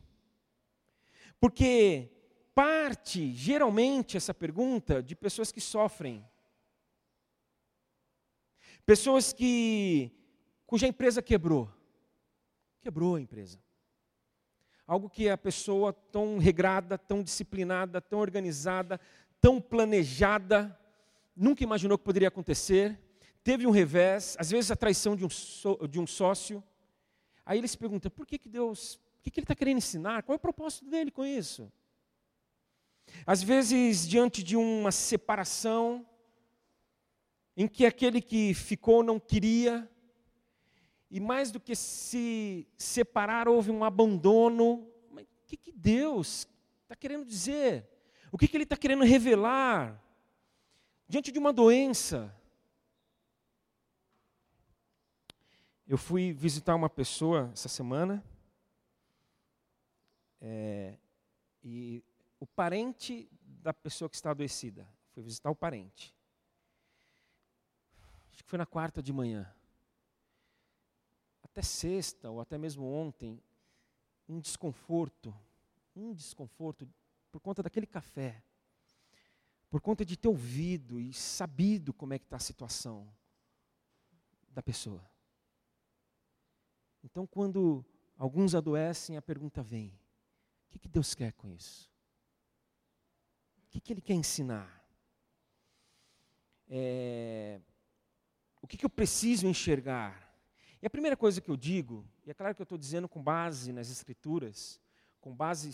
Porque 1.38 2.13
parte, 2.54 3.34
geralmente, 3.34 4.18
essa 4.18 4.34
pergunta 4.34 5.02
de 5.02 5.16
pessoas 5.16 5.52
que 5.52 5.62
sofrem. 5.62 6.24
Pessoas 8.86 9.34
que 9.34 10.12
cuja 10.66 10.88
empresa 10.88 11.22
quebrou. 11.22 11.70
Quebrou 12.82 13.16
a 13.16 13.22
empresa. 13.22 13.60
Algo 14.86 15.10
que 15.10 15.30
a 15.30 15.38
pessoa 15.38 15.94
tão 15.94 16.38
regrada, 16.38 16.98
tão 16.98 17.24
disciplinada, 17.24 18.02
tão 18.02 18.20
organizada, 18.20 19.00
tão 19.40 19.62
planejada, 19.62 20.78
nunca 21.36 21.64
imaginou 21.64 21.98
que 21.98 22.04
poderia 22.04 22.28
acontecer. 22.28 23.00
Teve 23.44 23.66
um 23.66 23.72
revés, 23.72 24.36
às 24.38 24.52
vezes 24.52 24.70
a 24.72 24.76
traição 24.76 25.16
de 25.16 25.26
um, 25.26 25.88
de 25.90 26.00
um 26.00 26.06
sócio. 26.08 26.64
Aí 27.46 27.58
ele 27.58 27.68
se 27.68 27.78
pergunta: 27.78 28.10
por 28.10 28.26
que, 28.26 28.38
que 28.38 28.50
Deus, 28.50 28.96
o 28.96 29.00
que, 29.24 29.32
que 29.32 29.40
ele 29.40 29.46
está 29.46 29.56
querendo 29.56 29.78
ensinar? 29.78 30.24
Qual 30.24 30.34
é 30.34 30.38
o 30.38 30.40
propósito 30.40 30.90
dele 30.90 31.12
com 31.12 31.26
isso? 31.26 31.72
Às 33.26 33.42
vezes, 33.42 34.08
diante 34.08 34.44
de 34.44 34.56
uma 34.56 34.92
separação, 34.92 36.06
em 37.56 37.68
que 37.68 37.86
aquele 37.86 38.22
que 38.22 38.54
ficou 38.54 39.04
não 39.04 39.20
queria, 39.20 39.90
e 41.10 41.20
mais 41.20 41.52
do 41.52 41.60
que 41.60 41.76
se 41.76 42.68
separar, 42.78 43.48
houve 43.48 43.70
um 43.70 43.84
abandono. 43.84 44.92
Mas 45.12 45.26
o 45.26 45.46
que, 45.46 45.56
que 45.56 45.72
Deus 45.72 46.48
está 46.82 46.96
querendo 46.96 47.24
dizer? 47.24 47.88
O 48.32 48.38
que, 48.38 48.48
que 48.48 48.58
Ele 48.58 48.64
está 48.64 48.76
querendo 48.76 49.04
revelar? 49.04 50.04
Diante 51.08 51.32
de 51.32 51.38
uma 51.38 51.54
doença. 51.54 52.36
Eu 55.88 56.00
fui 56.00 56.34
visitar 56.34 56.74
uma 56.74 56.90
pessoa 56.90 57.52
essa 57.54 57.70
semana, 57.70 58.24
é, 60.42 60.98
e 61.64 62.04
o 62.44 62.48
parente 62.48 63.30
da 63.42 63.74
pessoa 63.74 64.10
que 64.10 64.18
está 64.18 64.32
adoecida. 64.32 64.86
Fui 65.14 65.24
visitar 65.24 65.50
o 65.50 65.56
parente. 65.56 66.14
Acho 68.34 68.44
que 68.44 68.50
foi 68.50 68.60
na 68.60 68.66
quarta 68.66 69.02
de 69.02 69.14
manhã 69.14 69.50
até 71.42 71.62
sexta 71.62 72.30
ou 72.30 72.42
até 72.42 72.58
mesmo 72.58 72.84
ontem, 72.84 73.42
um 74.28 74.42
desconforto, 74.42 75.34
um 75.96 76.14
desconforto 76.14 76.86
por 77.32 77.40
conta 77.40 77.64
daquele 77.64 77.88
café, 77.88 78.44
por 79.70 79.80
conta 79.80 80.04
de 80.04 80.18
ter 80.18 80.28
ouvido 80.28 81.00
e 81.00 81.14
sabido 81.14 81.94
como 81.94 82.14
é 82.14 82.20
que 82.20 82.26
está 82.26 82.36
a 82.36 82.42
situação 82.42 83.08
da 84.50 84.62
pessoa. 84.62 85.10
Então, 87.02 87.26
quando 87.26 87.86
alguns 88.18 88.54
adoecem, 88.54 89.16
a 89.16 89.22
pergunta 89.22 89.64
vem: 89.64 89.98
o 90.66 90.72
que, 90.72 90.80
que 90.80 90.90
Deus 90.90 91.16
quer 91.16 91.32
com 91.32 91.48
isso? 91.48 91.93
Que, 93.74 93.82
que 93.82 93.92
Ele 93.94 94.02
quer 94.02 94.14
ensinar? 94.14 94.86
É, 96.70 97.60
o 98.62 98.68
que, 98.68 98.78
que 98.78 98.86
eu 98.86 98.90
preciso 98.90 99.48
enxergar? 99.48 100.32
E 100.80 100.86
a 100.86 100.90
primeira 100.92 101.18
coisa 101.18 101.42
que 101.42 101.50
eu 101.50 101.58
digo, 101.58 102.08
e 102.24 102.30
é 102.30 102.36
claro 102.36 102.54
que 102.54 102.62
eu 102.62 102.66
estou 102.66 102.78
dizendo 102.78 103.10
com 103.10 103.22
base 103.22 103.74
nas 103.74 103.90
Escrituras, 103.90 104.80
com 105.20 105.36
base, 105.36 105.72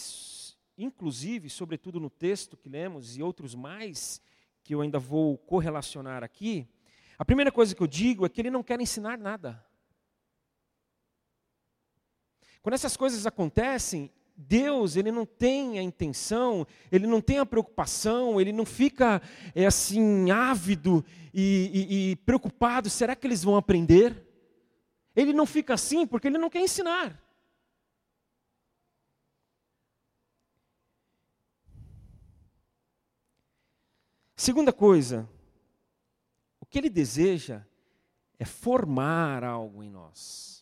inclusive, 0.77 1.49
sobretudo 1.49 1.99
no 1.99 2.09
texto 2.09 2.55
que 2.55 2.69
lemos 2.69 3.17
e 3.17 3.21
outros 3.21 3.53
mais, 3.53 4.21
que 4.63 4.73
eu 4.73 4.79
ainda 4.79 4.97
vou 4.97 5.37
correlacionar 5.37 6.23
aqui, 6.23 6.65
a 7.17 7.25
primeira 7.25 7.51
coisa 7.51 7.75
que 7.75 7.83
eu 7.83 7.87
digo 7.87 8.25
é 8.25 8.29
que 8.29 8.39
ele 8.39 8.49
não 8.49 8.63
quer 8.63 8.79
ensinar 8.79 9.17
nada. 9.17 9.61
Quando 12.61 12.75
essas 12.75 12.95
coisas 12.95 13.25
acontecem, 13.25 14.09
Deus, 14.41 14.95
ele 14.95 15.11
não 15.11 15.25
tem 15.25 15.77
a 15.77 15.83
intenção, 15.83 16.65
ele 16.89 17.05
não 17.05 17.19
tem 17.19 17.39
a 17.39 17.45
preocupação, 17.45 18.39
ele 18.39 18.53
não 18.53 18.65
fica 18.65 19.21
é, 19.53 19.65
assim 19.65 20.31
ávido 20.31 21.03
e, 21.33 21.69
e, 21.73 22.11
e 22.11 22.15
preocupado. 22.15 22.89
Será 22.89 23.17
que 23.17 23.27
eles 23.27 23.43
vão 23.43 23.57
aprender? 23.57 24.25
Ele 25.13 25.33
não 25.33 25.45
fica 25.45 25.73
assim 25.73 26.07
porque 26.07 26.27
ele 26.27 26.37
não 26.37 26.49
quer 26.49 26.61
ensinar. 26.61 27.21
Segunda 34.37 34.71
coisa, 34.71 35.29
o 36.61 36.65
que 36.65 36.77
ele 36.77 36.89
deseja 36.89 37.61
é 38.39 38.45
formar 38.45 39.43
algo 39.43 39.83
em 39.83 39.89
nós. 39.89 40.58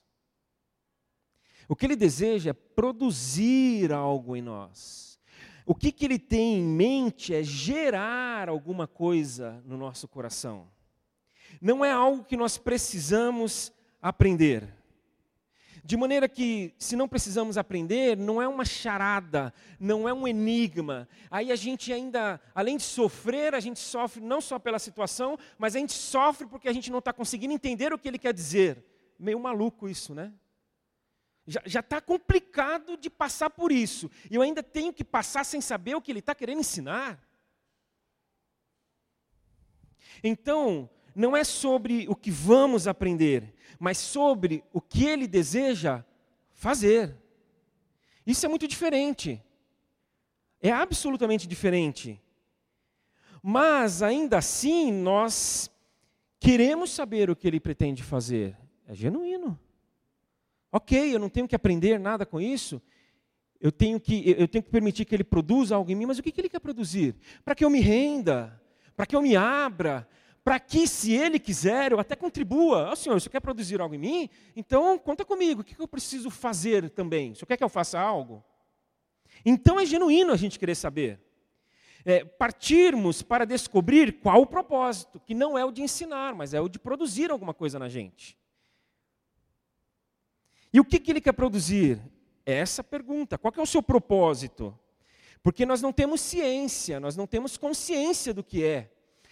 O 1.67 1.75
que 1.75 1.85
ele 1.85 1.95
deseja 1.95 2.51
é 2.51 2.53
produzir 2.53 3.91
algo 3.91 4.35
em 4.35 4.41
nós. 4.41 5.19
O 5.65 5.75
que, 5.75 5.91
que 5.91 6.05
ele 6.05 6.17
tem 6.17 6.59
em 6.59 6.63
mente 6.63 7.33
é 7.33 7.43
gerar 7.43 8.47
alguma 8.47 8.87
coisa 8.87 9.61
no 9.65 9.75
nosso 9.75 10.07
coração. 10.07 10.69
Não 11.59 11.83
é 11.83 11.91
algo 11.91 12.23
que 12.23 12.37
nós 12.37 12.57
precisamos 12.57 13.73
aprender. 14.01 14.73
De 15.83 15.95
maneira 15.95 16.27
que, 16.27 16.73
se 16.77 16.95
não 16.95 17.07
precisamos 17.07 17.57
aprender, 17.57 18.17
não 18.17 18.41
é 18.41 18.47
uma 18.47 18.65
charada, 18.65 19.53
não 19.79 20.07
é 20.07 20.13
um 20.13 20.27
enigma. 20.27 21.07
Aí 21.31 21.51
a 21.51 21.55
gente 21.55 21.91
ainda, 21.91 22.41
além 22.53 22.77
de 22.77 22.83
sofrer, 22.83 23.53
a 23.53 23.59
gente 23.59 23.79
sofre 23.79 24.21
não 24.21 24.39
só 24.41 24.59
pela 24.59 24.79
situação, 24.79 25.37
mas 25.57 25.75
a 25.75 25.79
gente 25.79 25.93
sofre 25.93 26.45
porque 26.45 26.67
a 26.67 26.73
gente 26.73 26.91
não 26.91 26.99
está 26.99 27.11
conseguindo 27.11 27.53
entender 27.53 27.93
o 27.93 27.97
que 27.97 28.07
ele 28.07 28.17
quer 28.17 28.33
dizer. 28.33 28.83
Meio 29.17 29.39
maluco 29.39 29.87
isso, 29.87 30.13
né? 30.13 30.33
Já 31.47 31.79
está 31.79 32.01
complicado 32.01 32.97
de 32.97 33.09
passar 33.09 33.49
por 33.49 33.71
isso. 33.71 34.11
E 34.29 34.35
eu 34.35 34.41
ainda 34.41 34.61
tenho 34.61 34.91
que 34.91 35.03
passar 35.03 35.45
sem 35.45 35.61
saber 35.61 35.95
o 35.95 36.01
que 36.01 36.11
ele 36.11 36.19
está 36.19 36.35
querendo 36.35 36.59
ensinar. 36.59 37.25
Então, 40.21 40.89
não 41.15 41.37
é 41.37 41.43
sobre 41.43 42.05
o 42.09 42.15
que 42.15 42.29
vamos 42.29 42.87
aprender, 42.87 43.53
mas 43.79 43.97
sobre 43.97 44.63
o 44.73 44.81
que 44.81 45.05
ele 45.05 45.25
deseja 45.25 46.03
fazer. 46.51 47.15
Isso 48.25 48.45
é 48.45 48.49
muito 48.49 48.67
diferente. 48.67 49.41
É 50.61 50.71
absolutamente 50.71 51.47
diferente. 51.47 52.21
Mas 53.41 54.01
ainda 54.01 54.39
assim, 54.39 54.91
nós 54.91 55.71
queremos 56.39 56.91
saber 56.91 57.29
o 57.29 57.35
que 57.35 57.47
ele 57.47 57.59
pretende 57.59 58.03
fazer. 58.03 58.57
É 58.85 58.93
genuíno. 58.93 59.57
Ok, 60.71 61.15
eu 61.15 61.19
não 61.19 61.29
tenho 61.29 61.47
que 61.47 61.55
aprender 61.55 61.99
nada 61.99 62.25
com 62.25 62.39
isso. 62.39 62.81
Eu 63.59 63.71
tenho 63.71 63.99
que, 63.99 64.35
eu 64.37 64.47
tenho 64.47 64.63
que 64.63 64.69
permitir 64.69 65.05
que 65.05 65.15
ele 65.15 65.23
produza 65.23 65.75
algo 65.75 65.91
em 65.91 65.95
mim, 65.95 66.05
mas 66.05 66.19
o 66.19 66.23
que, 66.23 66.31
que 66.31 66.39
ele 66.41 66.49
quer 66.49 66.59
produzir? 66.59 67.15
Para 67.43 67.55
que 67.55 67.65
eu 67.65 67.69
me 67.69 67.79
renda, 67.79 68.61
para 68.95 69.05
que 69.05 69.15
eu 69.15 69.21
me 69.21 69.35
abra, 69.35 70.07
para 70.43 70.59
que, 70.59 70.87
se 70.87 71.11
ele 71.11 71.39
quiser, 71.39 71.91
eu 71.91 71.99
até 71.99 72.15
contribua. 72.15 72.89
Ó 72.89 72.93
oh, 72.93 72.95
senhor, 72.95 73.19
você 73.19 73.29
quer 73.29 73.39
produzir 73.39 73.81
algo 73.81 73.95
em 73.95 73.97
mim? 73.97 74.29
Então, 74.55 74.97
conta 74.97 75.25
comigo, 75.25 75.61
o 75.61 75.63
que 75.63 75.79
eu 75.79 75.87
preciso 75.87 76.29
fazer 76.29 76.89
também? 76.89 77.31
O 77.31 77.35
senhor 77.35 77.47
quer 77.47 77.57
que 77.57 77.63
eu 77.63 77.69
faça 77.69 77.99
algo? 77.99 78.43
Então 79.45 79.79
é 79.79 79.85
genuíno 79.85 80.31
a 80.31 80.37
gente 80.37 80.59
querer 80.59 80.75
saber. 80.75 81.19
É, 82.05 82.23
partirmos 82.23 83.21
para 83.21 83.43
descobrir 83.43 84.19
qual 84.19 84.41
o 84.41 84.45
propósito, 84.45 85.19
que 85.19 85.33
não 85.35 85.57
é 85.57 85.65
o 85.65 85.71
de 85.71 85.81
ensinar, 85.81 86.33
mas 86.33 86.53
é 86.53 86.61
o 86.61 86.69
de 86.69 86.79
produzir 86.79 87.31
alguma 87.31 87.53
coisa 87.53 87.77
na 87.77 87.89
gente. 87.89 88.37
E 90.77 90.79
o 90.79 90.85
que, 90.85 90.99
que 90.99 91.09
ele 91.09 91.19
quer 91.19 91.31
produzir? 91.31 91.99
É 92.45 92.53
essa 92.53 92.83
pergunta: 92.83 93.35
qual 93.35 93.51
é 93.57 93.59
o 93.59 93.65
seu 93.65 93.81
propósito? 93.81 94.77
Porque 95.41 95.65
nós 95.65 95.81
não 95.81 95.91
temos 95.91 96.21
ciência, 96.21 96.99
nós 96.99 97.15
não 97.15 97.25
temos 97.25 97.57
consciência 97.57 98.31
do 98.31 98.43
que 98.43 98.63
é. 98.63 98.91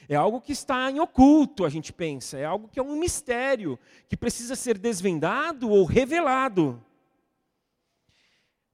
É 0.10 0.16
algo 0.16 0.42
que 0.42 0.52
está 0.52 0.90
em 0.90 1.00
oculto, 1.00 1.64
a 1.64 1.70
gente 1.70 1.94
pensa. 1.94 2.40
É 2.40 2.46
algo 2.46 2.68
que 2.68 2.80
é 2.80 2.82
um 2.82 2.96
mistério, 2.96 3.78
que 4.10 4.18
precisa 4.18 4.56
ser 4.56 4.80
desvendado 4.80 5.70
ou 5.70 5.86
revelado. 5.86 6.84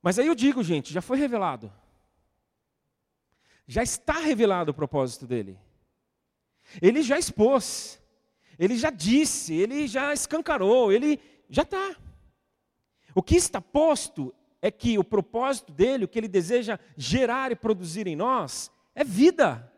Mas 0.02 0.18
aí 0.18 0.28
eu 0.28 0.36
digo, 0.36 0.64
gente, 0.64 0.94
já 0.94 1.02
foi 1.02 1.18
revelado. 1.18 1.70
Já 3.68 3.84
está 3.84 4.14
revelado 4.14 4.72
o 4.72 4.74
propósito 4.74 5.28
dele. 5.28 5.60
Ele 6.82 7.02
já 7.02 7.20
expôs. 7.20 8.02
Ele 8.58 8.78
já 8.78 8.90
disse, 8.90 9.54
ele 9.54 9.90
já 9.90 10.14
escancarou, 10.14 10.90
ele 10.90 11.20
já 11.50 11.64
está. 11.64 11.98
O 13.16 13.22
que 13.22 13.36
está 13.36 13.62
posto 13.62 14.34
é 14.62 14.70
que 14.70 14.98
o 14.98 15.04
propósito 15.04 15.72
dele, 15.72 16.06
o 16.06 16.08
que 16.08 16.20
ele 16.20 16.28
deseja 16.28 16.80
gerar 16.96 17.52
e 17.52 17.56
produzir 17.56 18.08
em 18.08 18.16
nós, 18.16 18.72
é 18.94 19.04
vida 19.04 19.72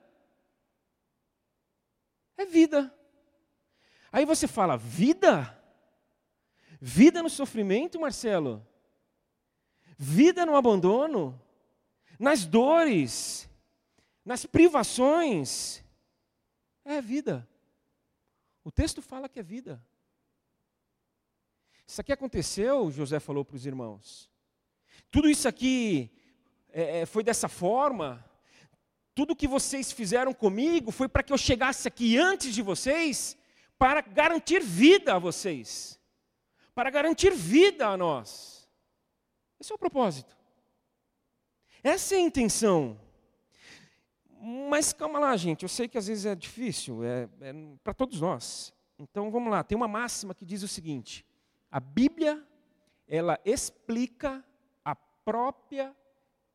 é 2.38 2.46
vida. 2.46 2.94
Aí 4.12 4.26
você 4.26 4.48
fala, 4.48 4.78
vida? 4.78 5.60
Vida 6.80 7.24
no 7.24 7.30
sofrimento, 7.30 8.00
Marcelo? 8.00 8.66
Vida 9.98 10.46
no 10.46 10.56
abandono? 10.56 11.42
Nas 12.20 12.46
dores? 12.46 13.50
Nas 14.24 14.46
privações? 14.46 15.84
É 16.86 17.02
vida. 17.02 17.48
O 18.64 18.72
texto 18.72 19.02
fala 19.02 19.28
que 19.28 19.40
é 19.40 19.44
vida. 19.44 19.84
Isso 21.86 22.02
aqui 22.02 22.12
aconteceu, 22.12 22.90
José 22.92 23.20
falou 23.20 23.44
para 23.44 23.56
os 23.56 23.66
irmãos. 23.66 24.30
Tudo 25.12 25.30
isso 25.30 25.48
aqui 25.48 26.12
é, 26.70 27.02
é 27.02 27.06
foi 27.06 27.24
dessa 27.24 27.48
forma. 27.48 28.24
Tudo 29.14 29.36
que 29.36 29.48
vocês 29.48 29.92
fizeram 29.92 30.34
comigo 30.34 30.92
foi 30.92 31.08
para 31.08 31.22
que 31.22 31.32
eu 31.32 31.38
chegasse 31.38 31.88
aqui 31.88 32.18
antes 32.18 32.54
de 32.54 32.62
vocês, 32.62 33.38
para 33.78 34.02
garantir 34.02 34.62
vida 34.62 35.16
a 35.16 35.20
vocês, 35.20 36.00
para 36.74 36.90
garantir 36.90 37.32
vida 37.32 37.88
a 37.88 37.98
nós. 37.98 38.68
Esse 39.60 39.72
é 39.72 39.76
o 39.76 39.78
propósito. 39.78 40.36
Essa 41.84 42.16
é 42.16 42.18
a 42.18 42.22
intenção. 42.22 43.00
Mas 44.42 44.92
calma 44.92 45.20
lá, 45.20 45.38
gente, 45.38 45.64
eu 45.64 45.70
sei 45.70 45.88
que 45.88 45.98
às 45.98 46.08
vezes 46.08 46.26
é 46.26 46.36
difícil, 46.36 47.04
é, 47.04 47.30
é 47.42 47.54
para 47.84 47.94
todos 47.94 48.20
nós. 48.20 48.74
Então 48.98 49.30
vamos 49.32 49.52
lá, 49.52 49.64
tem 49.64 49.76
uma 49.76 49.88
máxima 49.88 50.34
que 50.34 50.46
diz 50.46 50.64
o 50.64 50.68
seguinte: 50.68 51.26
a 51.74 51.80
Bíblia, 51.80 52.40
ela 53.08 53.40
explica 53.44 54.46
a 54.86 54.96
própria 54.96 55.92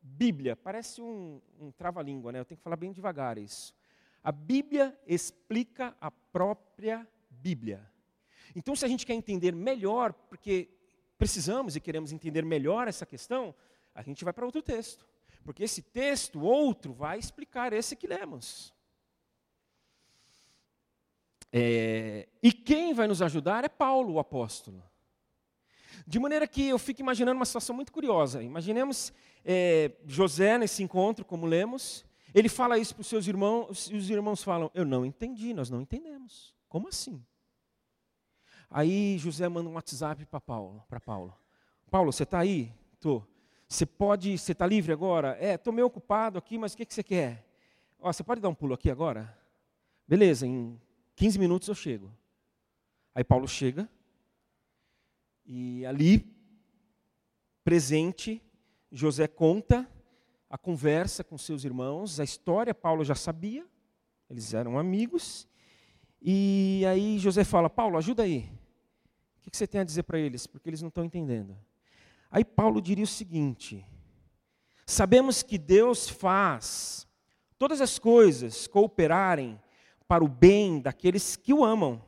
Bíblia. 0.00 0.54
Parece 0.54 1.02
um, 1.02 1.42
um 1.58 1.72
trava-língua, 1.72 2.30
né? 2.30 2.38
Eu 2.38 2.44
tenho 2.44 2.56
que 2.56 2.62
falar 2.62 2.76
bem 2.76 2.92
devagar 2.92 3.36
isso. 3.36 3.74
A 4.22 4.30
Bíblia 4.30 4.96
explica 5.04 5.96
a 6.00 6.08
própria 6.08 7.04
Bíblia. 7.28 7.84
Então, 8.54 8.76
se 8.76 8.84
a 8.84 8.88
gente 8.88 9.04
quer 9.04 9.14
entender 9.14 9.52
melhor, 9.52 10.12
porque 10.12 10.68
precisamos 11.18 11.74
e 11.74 11.80
queremos 11.80 12.12
entender 12.12 12.44
melhor 12.44 12.86
essa 12.86 13.04
questão, 13.04 13.52
a 13.92 14.02
gente 14.02 14.22
vai 14.22 14.32
para 14.32 14.46
outro 14.46 14.62
texto. 14.62 15.04
Porque 15.42 15.64
esse 15.64 15.82
texto, 15.82 16.42
outro, 16.42 16.92
vai 16.92 17.18
explicar 17.18 17.72
esse 17.72 17.96
que 17.96 18.06
lemos. 18.06 18.72
É, 21.52 22.28
e 22.40 22.52
quem 22.52 22.94
vai 22.94 23.08
nos 23.08 23.20
ajudar 23.20 23.64
é 23.64 23.68
Paulo, 23.68 24.12
o 24.12 24.20
apóstolo. 24.20 24.88
De 26.06 26.18
maneira 26.18 26.46
que 26.46 26.68
eu 26.68 26.78
fico 26.78 27.00
imaginando 27.00 27.36
uma 27.36 27.44
situação 27.44 27.74
muito 27.74 27.92
curiosa. 27.92 28.42
Imaginemos 28.42 29.12
é, 29.44 29.92
José 30.06 30.58
nesse 30.58 30.82
encontro, 30.82 31.24
como 31.24 31.46
lemos, 31.46 32.04
ele 32.34 32.48
fala 32.48 32.78
isso 32.78 32.94
para 32.94 33.02
os 33.02 33.06
seus 33.06 33.26
irmãos, 33.26 33.88
e 33.90 33.96
os 33.96 34.10
irmãos 34.10 34.42
falam: 34.42 34.70
Eu 34.74 34.84
não 34.84 35.04
entendi, 35.04 35.54
nós 35.54 35.70
não 35.70 35.80
entendemos. 35.80 36.54
Como 36.68 36.88
assim? 36.88 37.24
Aí 38.70 39.16
José 39.18 39.48
manda 39.48 39.68
um 39.68 39.74
WhatsApp 39.74 40.26
para 40.26 40.40
Paulo, 40.40 40.84
para 40.88 41.00
Paulo. 41.00 41.34
Paulo, 41.90 42.12
você 42.12 42.24
está 42.24 42.38
aí? 42.38 42.72
Tô. 43.00 43.22
Você 43.66 43.86
pode, 43.86 44.36
você 44.36 44.52
está 44.52 44.66
livre 44.66 44.92
agora? 44.92 45.36
É, 45.40 45.54
estou 45.54 45.72
meio 45.72 45.86
ocupado 45.86 46.38
aqui, 46.38 46.58
mas 46.58 46.72
o 46.72 46.76
que, 46.76 46.86
que 46.86 46.94
você 46.94 47.02
quer? 47.02 47.44
Você 48.00 48.22
pode 48.22 48.40
dar 48.40 48.48
um 48.48 48.54
pulo 48.54 48.74
aqui 48.74 48.90
agora? 48.90 49.36
Beleza, 50.06 50.46
em 50.46 50.80
15 51.16 51.38
minutos 51.38 51.68
eu 51.68 51.74
chego. 51.74 52.10
Aí 53.14 53.24
Paulo 53.24 53.48
chega, 53.48 53.88
e 55.50 55.86
ali, 55.86 56.30
presente, 57.64 58.42
José 58.92 59.26
conta 59.26 59.90
a 60.50 60.58
conversa 60.58 61.24
com 61.24 61.38
seus 61.38 61.64
irmãos, 61.64 62.20
a 62.20 62.24
história 62.24 62.74
Paulo 62.74 63.02
já 63.02 63.14
sabia, 63.14 63.66
eles 64.28 64.52
eram 64.52 64.78
amigos. 64.78 65.48
E 66.20 66.84
aí 66.86 67.18
José 67.18 67.44
fala: 67.44 67.70
Paulo, 67.70 67.96
ajuda 67.96 68.24
aí. 68.24 68.50
O 69.46 69.50
que 69.50 69.56
você 69.56 69.66
tem 69.66 69.80
a 69.80 69.84
dizer 69.84 70.02
para 70.02 70.18
eles? 70.18 70.46
Porque 70.46 70.68
eles 70.68 70.82
não 70.82 70.88
estão 70.88 71.02
entendendo. 71.02 71.56
Aí 72.30 72.44
Paulo 72.44 72.82
diria 72.82 73.04
o 73.04 73.06
seguinte: 73.06 73.86
Sabemos 74.84 75.42
que 75.42 75.56
Deus 75.56 76.10
faz 76.10 77.08
todas 77.58 77.80
as 77.80 77.98
coisas 77.98 78.66
cooperarem 78.66 79.58
para 80.06 80.22
o 80.22 80.28
bem 80.28 80.78
daqueles 80.78 81.36
que 81.36 81.54
o 81.54 81.64
amam 81.64 82.06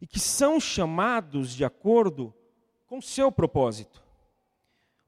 e 0.00 0.06
que 0.06 0.18
são 0.20 0.60
chamados 0.60 1.54
de 1.54 1.64
acordo 1.64 2.34
com 2.86 3.00
seu 3.00 3.30
propósito. 3.32 4.02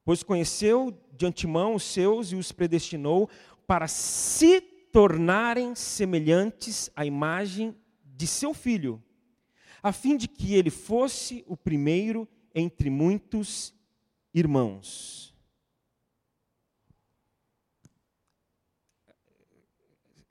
Pois 0.04 0.22
conheceu 0.22 0.98
de 1.12 1.26
antemão 1.26 1.74
os 1.74 1.82
seus 1.82 2.32
e 2.32 2.36
os 2.36 2.50
predestinou 2.52 3.28
para 3.66 3.86
se 3.86 4.60
tornarem 4.60 5.74
semelhantes 5.74 6.90
à 6.96 7.04
imagem 7.04 7.76
de 8.04 8.26
seu 8.26 8.54
filho, 8.54 9.02
a 9.82 9.92
fim 9.92 10.16
de 10.16 10.26
que 10.26 10.54
ele 10.54 10.70
fosse 10.70 11.44
o 11.46 11.56
primeiro 11.56 12.26
entre 12.54 12.90
muitos 12.90 13.74
irmãos. 14.32 15.34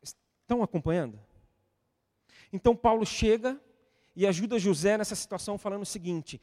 Estão 0.01 0.63
acompanhando? 0.63 1.19
Então 2.51 2.75
Paulo 2.75 3.05
chega 3.05 3.61
e 4.17 4.25
ajuda 4.25 4.57
José 4.57 4.97
nessa 4.97 5.13
situação 5.13 5.59
falando 5.59 5.83
o 5.83 5.85
seguinte: 5.85 6.41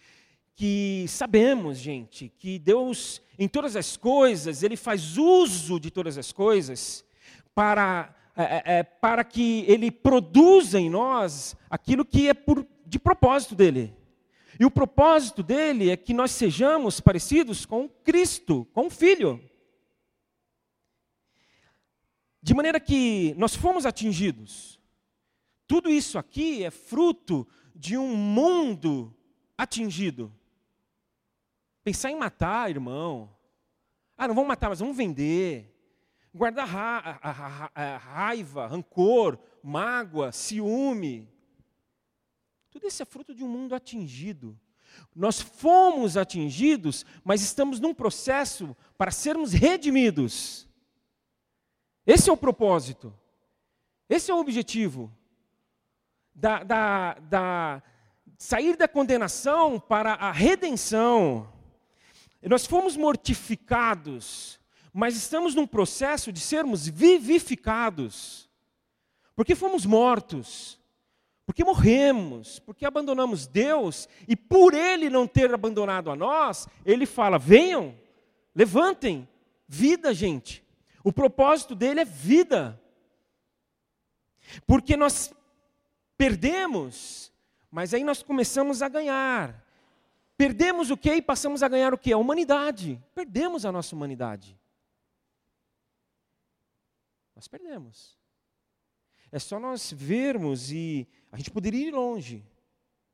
que 0.55 1.07
sabemos, 1.09 1.77
gente, 1.77 2.33
que 2.39 2.57
Deus, 2.57 3.21
em 3.37 3.49
todas 3.49 3.75
as 3.75 3.97
coisas, 3.97 4.63
Ele 4.63 4.77
faz 4.77 5.19
uso 5.19 5.81
de 5.81 5.91
todas 5.91 6.17
as 6.17 6.31
coisas 6.31 7.05
para, 7.53 8.15
é, 8.37 8.43
é, 8.43 8.63
é, 8.79 8.83
para 8.85 9.25
que 9.25 9.65
Ele 9.67 9.91
produza 9.91 10.79
em 10.79 10.89
nós 10.89 11.57
aquilo 11.69 12.05
que 12.05 12.29
é 12.29 12.33
por, 12.33 12.65
de 12.87 13.01
propósito 13.01 13.57
dEle. 13.57 13.93
E 14.59 14.65
o 14.65 14.71
propósito 14.71 15.43
dEle 15.43 15.91
é 15.91 15.97
que 15.97 16.15
nós 16.15 16.31
sejamos 16.31 17.01
parecidos 17.01 17.67
com 17.67 17.89
Cristo, 17.89 18.69
com 18.73 18.87
o 18.87 18.91
Filho. 18.91 19.43
De 22.41 22.55
maneira 22.55 22.79
que 22.79 23.35
nós 23.37 23.57
fomos 23.57 23.85
atingidos. 23.85 24.79
Tudo 25.67 25.91
isso 25.91 26.19
aqui 26.19 26.63
é 26.63 26.71
fruto 26.71 27.49
de 27.75 27.97
um 27.99 28.17
mundo 28.17 29.15
atingido. 29.59 30.33
Pensar 31.83 32.11
em 32.11 32.17
matar, 32.17 32.71
irmão. 32.71 33.35
Ah, 34.17 34.29
não 34.29 34.35
vamos 34.35 34.49
matar, 34.49 34.71
mas 34.71 34.79
vamos 34.79 34.97
vender. 34.97 35.71
Guardar 36.33 36.67
ra 36.67 36.99
ra 36.99 37.71
ra 37.75 37.97
raiva, 37.99 38.67
rancor, 38.67 39.39
mágoa, 39.63 40.33
ciúme. 40.33 41.29
Tudo 42.71 42.87
isso 42.87 43.03
é 43.03 43.07
fruto 43.07 43.35
de 43.35 43.45
um 43.45 43.49
mundo 43.49 43.75
atingido. 43.75 44.59
Nós 45.15 45.41
fomos 45.41 46.17
atingidos, 46.17 47.05
mas 47.25 47.43
estamos 47.43 47.81
num 47.81 47.95
processo 47.95 48.77
para 48.97 49.11
sermos 49.11 49.53
redimidos. 49.53 50.69
Esse 52.07 52.29
é 52.29 52.33
o 52.33 52.37
propósito. 52.37 53.13
Esse 54.09 54.31
é 54.31 54.35
o 54.35 54.39
objetivo. 54.39 55.13
Da, 56.35 56.65
da, 56.65 57.15
da, 57.21 57.83
sair 58.37 58.77
da 58.77 58.89
condenação 58.89 59.79
para 59.79 60.15
a 60.15 60.33
redenção. 60.33 61.49
Nós 62.43 62.67
fomos 62.67 62.97
mortificados, 62.97 64.61
mas 64.93 65.17
estamos 65.17 65.55
num 65.55 65.67
processo 65.67 66.31
de 66.33 66.41
sermos 66.41 66.87
vivificados. 66.87 68.51
Porque 69.35 69.55
fomos 69.55 69.87
mortos, 69.87 70.79
porque 71.47 71.65
morremos, 71.65 72.59
porque 72.59 72.85
abandonamos 72.85 73.47
Deus, 73.47 74.09
e 74.29 74.37
por 74.37 74.75
Ele 74.75 75.09
não 75.11 75.27
ter 75.27 75.53
abandonado 75.53 76.11
a 76.11 76.17
nós, 76.17 76.69
Ele 76.85 77.07
fala: 77.07 77.39
venham, 77.39 77.95
levantem, 78.55 79.29
vida, 79.67 80.13
gente. 80.15 80.63
O 81.03 81.13
propósito 81.13 81.75
dele 81.75 82.01
é 82.01 82.05
vida. 82.05 82.81
Porque 84.67 84.97
nós 84.97 85.33
perdemos, 86.17 87.33
mas 87.71 87.95
aí 87.95 88.05
nós 88.05 88.23
começamos 88.23 88.83
a 88.83 88.89
ganhar. 88.89 89.65
Perdemos 90.37 90.91
o 90.91 90.97
que 90.97 91.13
e 91.15 91.23
passamos 91.23 91.63
a 91.63 91.69
ganhar 91.69 91.95
o 91.95 91.99
que? 91.99 92.13
A 92.13 92.19
humanidade. 92.19 93.01
Perdemos 93.15 93.65
a 93.65 93.73
nossa 93.73 93.95
humanidade. 93.95 94.59
Nós 97.35 97.49
perdemos. 97.49 98.19
É 99.31 99.39
só 99.39 99.59
nós 99.59 99.93
vermos 99.93 100.71
e 100.71 101.09
a 101.33 101.37
gente 101.37 101.51
poderia 101.51 101.89
ir 101.89 101.91
longe, 101.91 102.45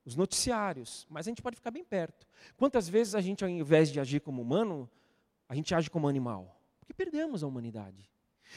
os 0.05 0.15
noticiários, 0.15 1.07
mas 1.09 1.27
a 1.27 1.31
gente 1.31 1.41
pode 1.41 1.57
ficar 1.57 1.71
bem 1.71 1.85
perto. 1.85 2.27
Quantas 2.57 2.89
vezes 2.89 3.15
a 3.15 3.21
gente, 3.21 3.43
ao 3.43 3.49
invés 3.49 3.91
de 3.91 3.99
agir 3.99 4.21
como 4.21 4.43
humano, 4.43 4.89
a 5.49 5.55
gente 5.55 5.75
age 5.75 5.89
como 5.89 6.09
animal? 6.09 6.61
Porque 6.79 6.93
perdemos 6.93 7.43
a 7.43 7.47
humanidade. 7.47 8.11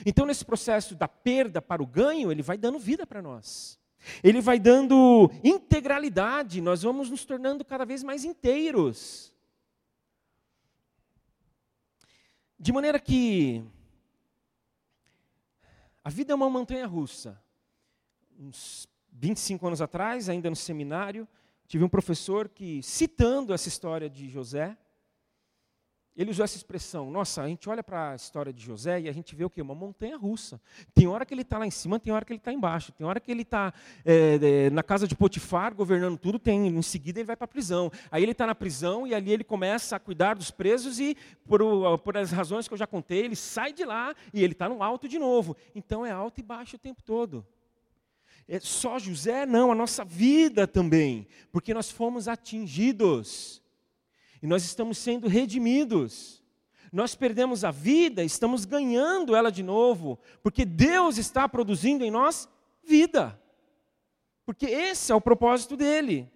Então, 0.06 0.26
nesse 0.26 0.44
processo 0.44 0.96
da 0.96 1.08
perda 1.08 1.62
para 1.62 1.82
o 1.82 1.88
ganho, 1.88 2.32
ele 2.32 2.42
vai 2.42 2.58
dando 2.58 2.80
vida 2.80 3.06
para 3.06 3.22
nós. 3.22 3.80
Ele 4.24 4.42
vai 4.42 4.60
dando 4.60 5.32
integralidade, 5.44 6.62
nós 6.62 6.84
vamos 6.84 7.10
nos 7.10 7.26
tornando 7.26 7.64
cada 7.64 7.86
vez 7.86 8.04
mais 8.04 8.24
inteiros. 8.24 9.34
De 12.60 12.72
maneira 12.72 13.00
que 13.00 13.64
a 16.04 16.10
vida 16.10 16.34
é 16.34 16.36
uma 16.36 16.50
montanha 16.50 16.86
russa. 16.86 17.42
Uns 18.38 18.88
25 19.12 19.68
anos 19.68 19.82
atrás, 19.82 20.28
ainda 20.28 20.50
no 20.50 20.56
seminário, 20.56 21.28
tive 21.68 21.84
um 21.84 21.90
professor 21.90 22.50
que, 22.50 22.84
citando 22.84 23.54
essa 23.54 23.68
história 23.68 24.10
de 24.10 24.30
José, 24.30 24.78
ele 26.16 26.30
usou 26.30 26.44
essa 26.46 26.56
expressão. 26.56 27.10
Nossa, 27.10 27.42
a 27.42 27.48
gente 27.48 27.68
olha 27.68 27.84
para 27.84 28.12
a 28.12 28.16
história 28.16 28.54
de 28.54 28.64
José 28.64 29.02
e 29.02 29.10
a 29.10 29.12
gente 29.12 29.36
vê 29.36 29.44
o 29.44 29.50
quê? 29.50 29.62
Uma 29.62 29.74
montanha 29.74 30.16
russa. 30.16 30.62
Tem 30.94 31.08
hora 31.08 31.26
que 31.26 31.34
ele 31.34 31.42
está 31.42 31.58
lá 31.58 31.66
em 31.66 31.72
cima, 31.72 32.00
tem 32.00 32.14
hora 32.14 32.24
que 32.24 32.32
ele 32.32 32.40
está 32.40 32.54
embaixo. 32.54 32.92
Tem 32.92 33.06
hora 33.06 33.20
que 33.20 33.32
ele 33.32 33.42
está 33.42 33.74
é, 34.06 34.40
é, 34.42 34.70
na 34.70 34.84
casa 34.84 35.08
de 35.08 35.16
Potifar, 35.16 35.74
governando 35.74 36.18
tudo, 36.18 36.38
tem. 36.38 36.68
Em 36.68 36.82
seguida 36.84 37.20
ele 37.20 37.26
vai 37.26 37.36
para 37.36 37.46
a 37.46 37.48
prisão. 37.48 37.92
Aí 38.12 38.22
ele 38.22 38.32
está 38.32 38.46
na 38.46 38.54
prisão 38.54 39.08
e 39.08 39.16
ali 39.16 39.32
ele 39.32 39.44
começa 39.44 39.96
a 39.96 40.00
cuidar 40.00 40.36
dos 40.36 40.52
presos 40.52 41.00
e, 41.00 41.18
por, 41.46 41.62
por 42.00 42.16
as 42.16 42.32
razões 42.32 42.68
que 42.68 42.74
eu 42.76 42.78
já 42.78 42.86
contei, 42.86 43.26
ele 43.26 43.36
sai 43.36 43.74
de 43.74 43.84
lá 43.84 44.14
e 44.32 44.44
ele 44.44 44.54
está 44.54 44.70
no 44.70 44.84
alto 44.84 45.08
de 45.08 45.18
novo. 45.18 45.58
Então 45.74 46.06
é 46.06 46.12
alto 46.12 46.40
e 46.40 46.44
baixo 46.44 46.76
o 46.76 46.80
tempo 46.80 47.02
todo. 47.02 47.46
É 48.48 48.60
só 48.60 49.00
José? 49.00 49.46
Não, 49.48 49.72
a 49.72 49.76
nossa 49.76 50.06
vida 50.06 50.68
também. 50.68 51.28
Porque 51.52 51.74
nós 51.74 51.90
fomos 51.90 52.28
atingidos 52.28 53.63
e 54.44 54.48
nós 54.48 54.66
estamos 54.66 54.98
sendo 54.98 55.30
redimidos. 55.30 56.44
Nós 56.92 57.16
perdemos 57.16 57.64
a 57.64 57.72
vida, 57.72 58.26
estamos 58.26 58.66
ganhando 58.66 59.38
ela 59.38 59.50
de 59.50 59.64
novo, 59.64 60.20
porque 60.44 60.66
Deus 60.66 61.18
está 61.18 61.48
produzindo 61.48 62.04
em 62.04 62.12
nós 62.12 62.50
vida. 62.84 63.42
Porque 64.46 64.66
esse 64.66 65.14
é 65.14 65.16
o 65.16 65.22
propósito 65.22 65.78
dele. 65.78 66.30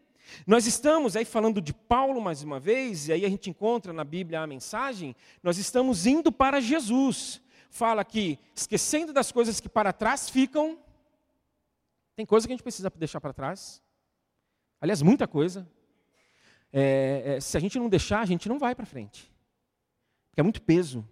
Nós 0.47 0.65
estamos 0.65 1.17
aí 1.17 1.25
falando 1.25 1.61
de 1.61 1.73
Paulo 1.73 2.21
mais 2.21 2.41
uma 2.41 2.61
vez, 2.61 3.09
e 3.09 3.13
aí 3.13 3.25
a 3.25 3.29
gente 3.29 3.49
encontra 3.49 3.91
na 3.91 4.05
Bíblia 4.05 4.39
a 4.39 4.47
mensagem, 4.47 5.13
nós 5.43 5.57
estamos 5.57 6.05
indo 6.05 6.31
para 6.31 6.61
Jesus. 6.61 7.41
Fala 7.69 8.05
que, 8.05 8.39
esquecendo 8.55 9.11
das 9.11 9.33
coisas 9.33 9.59
que 9.59 9.67
para 9.67 9.91
trás 9.91 10.29
ficam, 10.29 10.79
tem 12.15 12.25
coisa 12.25 12.47
que 12.47 12.53
a 12.53 12.55
gente 12.55 12.63
precisa 12.63 12.89
deixar 12.95 13.19
para 13.19 13.33
trás. 13.33 13.83
Aliás, 14.79 15.01
muita 15.01 15.27
coisa 15.27 15.67
é, 16.79 17.23
é, 17.25 17.39
se 17.39 17.57
a 17.57 17.59
gente 17.59 17.79
não 17.79 17.89
deixar, 17.89 18.19
a 18.19 18.25
gente 18.25 18.47
não 18.47 18.59
vai 18.59 18.75
para 18.75 18.85
frente. 18.85 19.31
Porque 20.29 20.41
é 20.41 20.43
muito 20.43 20.61
peso. 20.61 21.03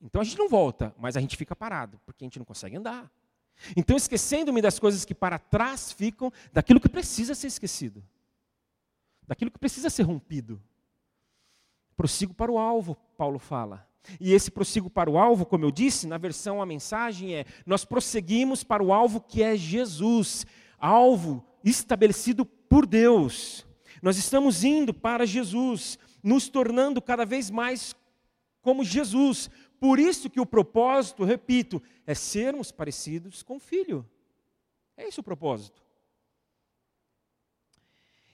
Então 0.00 0.20
a 0.20 0.24
gente 0.24 0.38
não 0.38 0.48
volta, 0.48 0.94
mas 0.96 1.16
a 1.16 1.20
gente 1.20 1.36
fica 1.36 1.56
parado, 1.56 2.00
porque 2.06 2.22
a 2.22 2.26
gente 2.26 2.38
não 2.38 2.46
consegue 2.46 2.76
andar. 2.76 3.10
Então, 3.76 3.96
esquecendo-me 3.96 4.62
das 4.62 4.78
coisas 4.78 5.04
que 5.04 5.12
para 5.14 5.40
trás 5.40 5.90
ficam, 5.90 6.32
daquilo 6.52 6.78
que 6.78 6.88
precisa 6.88 7.34
ser 7.34 7.48
esquecido, 7.48 8.02
daquilo 9.26 9.50
que 9.50 9.58
precisa 9.58 9.90
ser 9.90 10.04
rompido. 10.04 10.62
Prossigo 11.96 12.32
para 12.32 12.52
o 12.52 12.56
alvo, 12.56 12.94
Paulo 13.18 13.40
fala. 13.40 13.86
E 14.20 14.32
esse 14.32 14.52
prossigo 14.52 14.88
para 14.88 15.10
o 15.10 15.18
alvo, 15.18 15.44
como 15.44 15.64
eu 15.64 15.72
disse, 15.72 16.06
na 16.06 16.16
versão 16.16 16.62
a 16.62 16.64
mensagem 16.64 17.34
é: 17.34 17.44
nós 17.66 17.84
prosseguimos 17.84 18.62
para 18.62 18.84
o 18.84 18.92
alvo 18.92 19.20
que 19.20 19.42
é 19.42 19.56
Jesus, 19.56 20.46
alvo 20.78 21.44
estabelecido 21.64 22.46
por 22.46 22.86
Deus. 22.86 23.66
Nós 24.02 24.16
estamos 24.16 24.64
indo 24.64 24.94
para 24.94 25.26
Jesus, 25.26 25.98
nos 26.22 26.48
tornando 26.48 27.02
cada 27.02 27.24
vez 27.24 27.50
mais 27.50 27.94
como 28.62 28.84
Jesus. 28.84 29.50
Por 29.78 29.98
isso 29.98 30.30
que 30.30 30.40
o 30.40 30.46
propósito, 30.46 31.24
repito, 31.24 31.82
é 32.06 32.14
sermos 32.14 32.70
parecidos 32.70 33.42
com 33.42 33.56
o 33.56 33.60
Filho. 33.60 34.08
É 34.96 35.06
esse 35.08 35.20
o 35.20 35.22
propósito. 35.22 35.82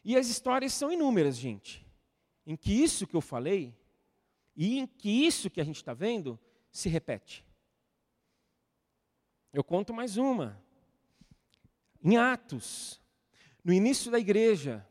E 0.05 0.17
as 0.17 0.29
histórias 0.29 0.73
são 0.73 0.93
inúmeras, 0.93 1.37
gente, 1.37 1.85
em 2.47 2.57
que 2.57 2.73
isso 2.73 3.07
que 3.07 3.17
eu 3.17 3.21
falei 3.21 3.75
e 4.57 4.79
em 4.79 4.87
que 4.87 5.11
isso 5.27 5.51
que 5.51 5.61
a 5.61 5.65
gente 5.65 5.77
está 5.77 5.93
vendo 5.93 6.39
se 6.71 6.89
repete. 6.89 7.45
Eu 9.53 9.65
conto 9.65 9.93
mais 9.93 10.17
uma. 10.17 10.63
Em 12.03 12.17
Atos, 12.17 13.01
no 13.65 13.73
início 13.73 14.11
da 14.11 14.19
igreja, 14.19 14.87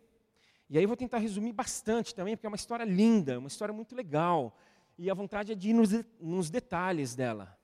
e 0.69 0.77
aí 0.77 0.83
eu 0.83 0.87
vou 0.87 0.97
tentar 0.97 1.19
resumir 1.19 1.53
bastante 1.53 2.13
também, 2.15 2.35
porque 2.35 2.47
é 2.47 2.49
uma 2.49 2.55
história 2.55 2.83
linda, 2.83 3.37
uma 3.37 3.47
história 3.47 3.73
muito 3.73 3.95
legal. 3.95 4.57
E 4.97 5.09
a 5.09 5.13
vontade 5.13 5.51
é 5.51 5.55
de 5.55 5.69
ir 5.69 5.73
nos, 5.73 5.89
nos 6.19 6.49
detalhes 6.49 7.15
dela. 7.15 7.57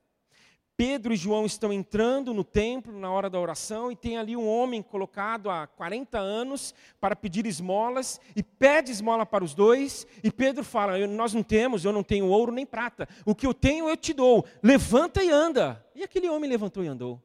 Pedro 0.77 1.13
e 1.13 1.15
João 1.15 1.45
estão 1.45 1.71
entrando 1.71 2.33
no 2.33 2.43
templo 2.43 2.97
na 2.99 3.11
hora 3.11 3.29
da 3.29 3.39
oração 3.39 3.91
e 3.91 3.95
tem 3.95 4.17
ali 4.17 4.35
um 4.35 4.47
homem 4.47 4.81
colocado 4.81 5.49
há 5.49 5.67
40 5.67 6.17
anos 6.17 6.73
para 6.99 7.15
pedir 7.15 7.45
esmolas 7.45 8.19
e 8.35 8.41
pede 8.41 8.91
esmola 8.91 9.25
para 9.25 9.43
os 9.43 9.53
dois. 9.53 10.07
E 10.23 10.31
Pedro 10.31 10.63
fala: 10.63 11.05
Nós 11.07 11.33
não 11.33 11.43
temos, 11.43 11.85
eu 11.85 11.91
não 11.91 12.03
tenho 12.03 12.25
ouro 12.25 12.51
nem 12.51 12.65
prata. 12.65 13.07
O 13.25 13.35
que 13.35 13.45
eu 13.45 13.53
tenho 13.53 13.87
eu 13.87 13.95
te 13.95 14.11
dou. 14.11 14.43
Levanta 14.63 15.23
e 15.23 15.29
anda. 15.29 15.85
E 15.93 16.03
aquele 16.03 16.27
homem 16.29 16.49
levantou 16.49 16.83
e 16.83 16.87
andou. 16.87 17.21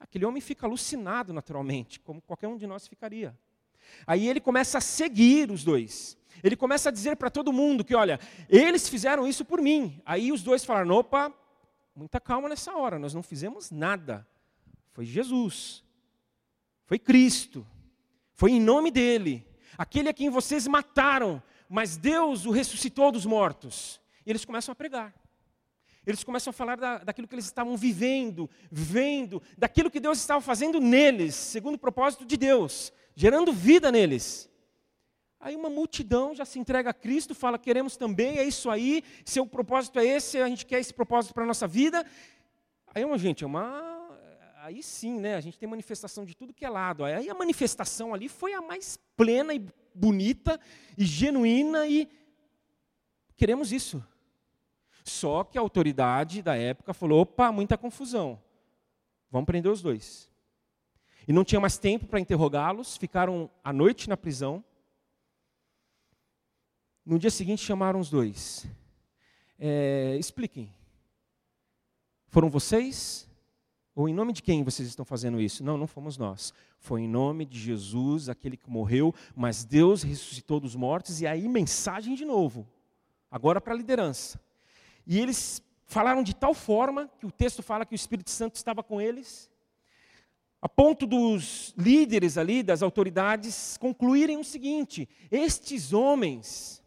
Aquele 0.00 0.24
homem 0.24 0.40
fica 0.40 0.66
alucinado 0.66 1.32
naturalmente, 1.32 2.00
como 2.00 2.22
qualquer 2.22 2.48
um 2.48 2.56
de 2.56 2.66
nós 2.66 2.86
ficaria. 2.86 3.36
Aí 4.06 4.28
ele 4.28 4.40
começa 4.40 4.78
a 4.78 4.80
seguir 4.80 5.50
os 5.50 5.64
dois. 5.64 6.16
Ele 6.44 6.56
começa 6.56 6.90
a 6.90 6.92
dizer 6.92 7.16
para 7.16 7.30
todo 7.30 7.54
mundo 7.54 7.82
que, 7.82 7.94
olha, 7.94 8.20
eles 8.50 8.86
fizeram 8.86 9.26
isso 9.26 9.46
por 9.46 9.62
mim. 9.62 9.98
Aí 10.04 10.30
os 10.30 10.42
dois 10.42 10.62
falaram: 10.62 10.94
opa, 10.94 11.32
muita 11.96 12.20
calma 12.20 12.50
nessa 12.50 12.76
hora, 12.76 12.98
nós 12.98 13.14
não 13.14 13.22
fizemos 13.22 13.70
nada. 13.70 14.26
Foi 14.92 15.06
Jesus, 15.06 15.82
foi 16.84 16.98
Cristo, 16.98 17.66
foi 18.34 18.52
em 18.52 18.60
nome 18.60 18.90
dele, 18.90 19.46
aquele 19.78 20.10
a 20.10 20.12
quem 20.12 20.28
vocês 20.28 20.66
mataram, 20.66 21.42
mas 21.66 21.96
Deus 21.96 22.44
o 22.44 22.50
ressuscitou 22.50 23.10
dos 23.10 23.24
mortos. 23.24 23.98
E 24.26 24.30
eles 24.30 24.44
começam 24.44 24.72
a 24.72 24.76
pregar. 24.76 25.14
Eles 26.06 26.22
começam 26.22 26.50
a 26.50 26.52
falar 26.52 26.76
da, 26.76 26.98
daquilo 26.98 27.26
que 27.26 27.34
eles 27.34 27.46
estavam 27.46 27.74
vivendo, 27.74 28.50
vendo, 28.70 29.42
daquilo 29.56 29.90
que 29.90 29.98
Deus 29.98 30.18
estava 30.18 30.42
fazendo 30.42 30.78
neles, 30.78 31.34
segundo 31.34 31.76
o 31.76 31.78
propósito 31.78 32.26
de 32.26 32.36
Deus 32.36 32.92
gerando 33.14 33.52
vida 33.52 33.90
neles. 33.92 34.50
Aí 35.40 35.54
uma 35.54 35.68
multidão 35.68 36.34
já 36.34 36.44
se 36.44 36.58
entrega 36.58 36.90
a 36.90 36.94
Cristo, 36.94 37.34
fala: 37.34 37.58
queremos 37.58 37.96
também, 37.96 38.38
é 38.38 38.44
isso 38.44 38.70
aí, 38.70 39.04
seu 39.24 39.46
propósito 39.46 39.98
é 39.98 40.06
esse, 40.06 40.38
a 40.38 40.48
gente 40.48 40.64
quer 40.64 40.80
esse 40.80 40.92
propósito 40.92 41.34
para 41.34 41.44
a 41.44 41.46
nossa 41.46 41.68
vida. 41.68 42.04
Aí, 42.94 43.04
uma 43.04 43.18
gente, 43.18 43.44
é 43.44 43.46
uma. 43.46 43.92
Aí 44.62 44.82
sim, 44.82 45.20
né? 45.20 45.34
A 45.34 45.40
gente 45.40 45.58
tem 45.58 45.68
manifestação 45.68 46.24
de 46.24 46.34
tudo 46.34 46.54
que 46.54 46.64
é 46.64 46.70
lado. 46.70 47.04
Aí 47.04 47.28
a 47.28 47.34
manifestação 47.34 48.14
ali 48.14 48.28
foi 48.28 48.54
a 48.54 48.62
mais 48.62 48.98
plena 49.14 49.52
e 49.52 49.62
bonita 49.94 50.58
e 50.96 51.04
genuína 51.04 51.86
e 51.86 52.08
queremos 53.36 53.72
isso. 53.72 54.02
Só 55.04 55.44
que 55.44 55.58
a 55.58 55.60
autoridade 55.60 56.40
da 56.40 56.56
época 56.56 56.94
falou: 56.94 57.20
opa, 57.20 57.52
muita 57.52 57.76
confusão. 57.76 58.40
Vamos 59.30 59.46
prender 59.46 59.70
os 59.70 59.82
dois. 59.82 60.30
E 61.26 61.32
não 61.32 61.44
tinha 61.44 61.60
mais 61.60 61.78
tempo 61.78 62.06
para 62.06 62.20
interrogá-los, 62.20 62.96
ficaram 62.96 63.50
a 63.62 63.72
noite 63.72 64.08
na 64.08 64.16
prisão. 64.16 64.62
No 67.04 67.18
dia 67.18 67.30
seguinte 67.30 67.62
chamaram 67.62 68.00
os 68.00 68.10
dois. 68.10 68.66
É, 69.58 70.16
expliquem. 70.18 70.70
Foram 72.28 72.50
vocês? 72.50 73.28
Ou 73.94 74.08
em 74.08 74.14
nome 74.14 74.32
de 74.32 74.42
quem 74.42 74.64
vocês 74.64 74.88
estão 74.88 75.04
fazendo 75.04 75.40
isso? 75.40 75.62
Não, 75.62 75.78
não 75.78 75.86
fomos 75.86 76.18
nós. 76.18 76.52
Foi 76.80 77.02
em 77.02 77.08
nome 77.08 77.44
de 77.44 77.58
Jesus, 77.58 78.28
aquele 78.28 78.56
que 78.56 78.68
morreu, 78.68 79.14
mas 79.36 79.64
Deus 79.64 80.02
ressuscitou 80.02 80.58
dos 80.58 80.74
mortos, 80.74 81.20
e 81.20 81.26
aí 81.26 81.48
mensagem 81.48 82.14
de 82.14 82.24
novo. 82.24 82.66
Agora 83.30 83.60
para 83.60 83.72
a 83.72 83.76
liderança. 83.76 84.40
E 85.06 85.18
eles 85.20 85.62
falaram 85.86 86.22
de 86.22 86.34
tal 86.34 86.54
forma 86.54 87.08
que 87.18 87.26
o 87.26 87.30
texto 87.30 87.62
fala 87.62 87.86
que 87.86 87.94
o 87.94 87.96
Espírito 87.96 88.30
Santo 88.30 88.56
estava 88.56 88.82
com 88.82 89.00
eles, 89.00 89.50
a 90.64 90.68
ponto 90.68 91.06
dos 91.06 91.74
líderes 91.76 92.38
ali, 92.38 92.62
das 92.62 92.82
autoridades, 92.82 93.76
concluírem 93.76 94.38
o 94.38 94.44
seguinte: 94.44 95.06
estes 95.30 95.92
homens, 95.92 96.82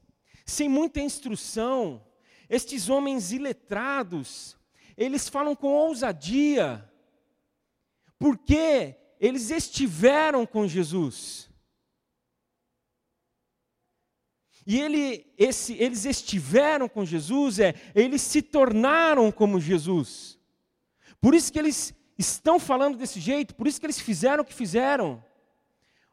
sem 0.48 0.68
muita 0.68 1.00
instrução, 1.00 2.04
estes 2.50 2.90
homens 2.90 3.32
iletrados, 3.32 4.58
eles 4.98 5.30
falam 5.30 5.56
com 5.56 5.68
ousadia, 5.68 6.92
porque 8.18 8.96
eles 9.20 9.52
estiveram 9.52 10.44
com 10.44 10.68
Jesus. 10.68 11.48
E 14.66 14.82
ele, 14.82 15.32
esse, 15.38 15.74
eles 15.76 16.04
estiveram 16.06 16.90
com 16.90 17.06
Jesus, 17.06 17.60
é, 17.60 17.76
eles 17.94 18.24
se 18.24 18.42
tornaram 18.42 19.32
como 19.32 19.60
Jesus. 19.60 20.40
Por 21.22 21.36
isso 21.36 21.54
que 21.54 21.60
eles 21.60 21.94
estão 22.18 22.60
falando 22.60 22.98
desse 22.98 23.20
jeito, 23.20 23.56
por 23.56 23.68
isso 23.68 23.80
que 23.80 23.86
eles 23.86 24.00
fizeram 24.00 24.44
o 24.44 24.46
que 24.46 24.54
fizeram. 24.54 25.24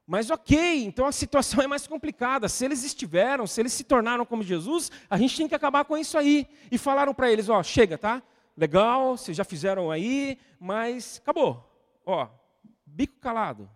Mas 0.07 0.31
ok, 0.31 0.85
então 0.85 1.07
a 1.07 1.12
situação 1.12 1.61
é 1.64 1.67
mais 1.67 1.87
complicada. 1.87 2.49
Se 2.49 2.64
eles 2.64 2.85
estiveram, 2.85 3.47
se 3.47 3.61
eles 3.61 3.73
se 3.73 3.85
tornaram 3.85 4.27
como 4.27 4.43
Jesus, 4.43 4.90
a 5.09 5.17
gente 5.17 5.37
tem 5.37 5.49
que 5.49 5.55
acabar 5.55 5.85
com 5.85 5.97
isso 5.97 6.19
aí. 6.19 6.47
E 6.71 6.77
falaram 6.77 7.14
para 7.14 7.31
eles: 7.31 7.49
ó, 7.49 7.62
chega, 7.62 7.97
tá? 7.97 8.23
Legal, 8.57 9.17
vocês 9.17 9.37
já 9.37 9.45
fizeram 9.45 9.90
aí, 9.90 10.38
mas 10.61 11.21
acabou. 11.23 11.71
Ó, 12.07 12.29
bico 12.87 13.19
calado. 13.19 13.69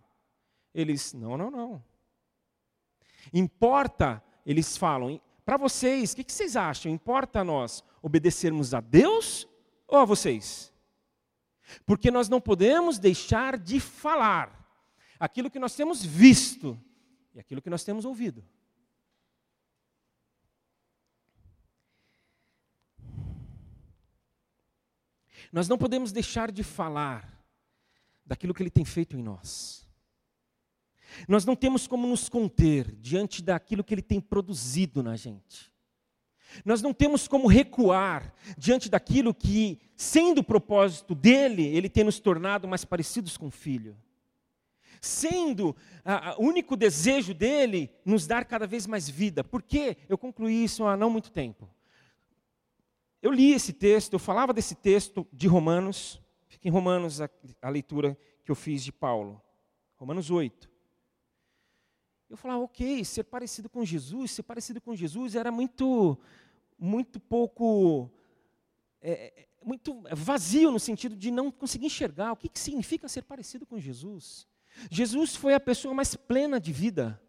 Eles, 0.74 1.12
não, 1.12 1.36
não, 1.36 1.50
não. 1.50 1.84
Importa, 3.32 4.22
eles 4.46 4.76
falam, 4.76 5.20
para 5.44 5.56
vocês, 5.56 6.12
o 6.12 6.16
que, 6.16 6.24
que 6.24 6.32
vocês 6.32 6.56
acham? 6.56 6.92
Importa 6.92 7.40
a 7.40 7.44
nós 7.44 7.82
obedecermos 8.00 8.74
a 8.74 8.80
Deus 8.80 9.48
ou 9.86 9.98
a 9.98 10.04
vocês? 10.04 10.72
Porque 11.84 12.10
nós 12.10 12.28
não 12.28 12.40
podemos 12.40 12.98
deixar 12.98 13.58
de 13.58 13.80
falar 13.80 14.58
aquilo 15.18 15.50
que 15.50 15.58
nós 15.58 15.74
temos 15.74 16.04
visto 16.04 16.78
e 17.34 17.40
aquilo 17.40 17.62
que 17.62 17.70
nós 17.70 17.84
temos 17.84 18.04
ouvido. 18.04 18.44
Nós 25.52 25.68
não 25.68 25.78
podemos 25.78 26.12
deixar 26.12 26.52
de 26.52 26.62
falar 26.62 27.38
daquilo 28.24 28.52
que 28.52 28.62
Ele 28.62 28.70
tem 28.70 28.84
feito 28.84 29.16
em 29.16 29.22
nós. 29.22 29.86
Nós 31.26 31.44
não 31.44 31.56
temos 31.56 31.86
como 31.86 32.06
nos 32.06 32.28
conter 32.28 32.94
diante 32.96 33.42
daquilo 33.42 33.82
que 33.82 33.94
Ele 33.94 34.02
tem 34.02 34.20
produzido 34.20 35.02
na 35.02 35.16
gente. 35.16 35.72
Nós 36.64 36.82
não 36.82 36.92
temos 36.92 37.28
como 37.28 37.46
recuar 37.46 38.32
diante 38.56 38.88
daquilo 38.88 39.34
que, 39.34 39.80
sendo 39.96 40.40
o 40.40 40.44
propósito 40.44 41.14
dele, 41.14 41.66
Ele 41.66 41.88
tem 41.88 42.04
nos 42.04 42.18
tornado 42.18 42.66
mais 42.66 42.84
parecidos 42.84 43.36
com 43.36 43.46
o 43.46 43.50
Filho. 43.50 43.96
Sendo 45.00 45.76
o 46.36 46.42
único 46.44 46.76
desejo 46.76 47.32
dele 47.32 47.90
nos 48.04 48.26
dar 48.26 48.44
cada 48.44 48.66
vez 48.66 48.86
mais 48.86 49.08
vida. 49.08 49.44
Por 49.44 49.62
quê? 49.62 49.96
Eu 50.08 50.18
concluí 50.18 50.64
isso 50.64 50.84
há 50.84 50.96
não 50.96 51.10
muito 51.10 51.30
tempo. 51.30 51.68
Eu 53.20 53.32
li 53.32 53.52
esse 53.52 53.72
texto, 53.72 54.12
eu 54.12 54.18
falava 54.18 54.52
desse 54.52 54.74
texto 54.74 55.26
de 55.32 55.48
Romanos, 55.48 56.20
fica 56.46 56.68
em 56.68 56.70
Romanos 56.70 57.20
a, 57.20 57.28
a 57.60 57.68
leitura 57.68 58.16
que 58.44 58.50
eu 58.50 58.54
fiz 58.54 58.82
de 58.82 58.92
Paulo, 58.92 59.42
Romanos 59.96 60.30
8. 60.30 60.70
Eu 62.28 62.36
falava, 62.36 62.60
ok, 62.60 63.04
ser 63.04 63.24
parecido 63.24 63.68
com 63.70 63.84
Jesus, 63.84 64.32
ser 64.32 64.42
parecido 64.42 64.80
com 64.80 64.94
Jesus 64.94 65.34
era 65.34 65.50
muito, 65.50 66.18
muito 66.78 67.18
pouco, 67.18 68.10
é, 69.00 69.32
é 69.34 69.48
muito 69.64 70.02
vazio 70.12 70.70
no 70.70 70.78
sentido 70.78 71.16
de 71.16 71.30
não 71.30 71.50
conseguir 71.50 71.86
enxergar 71.86 72.32
o 72.32 72.36
que, 72.36 72.48
que 72.48 72.58
significa 72.58 73.08
ser 73.08 73.22
parecido 73.22 73.64
com 73.64 73.78
Jesus. 73.78 74.46
Jesus 74.90 75.34
foi 75.34 75.54
a 75.54 75.60
pessoa 75.60 75.94
mais 75.94 76.14
plena 76.14 76.60
de 76.60 76.72
vida. 76.72 77.20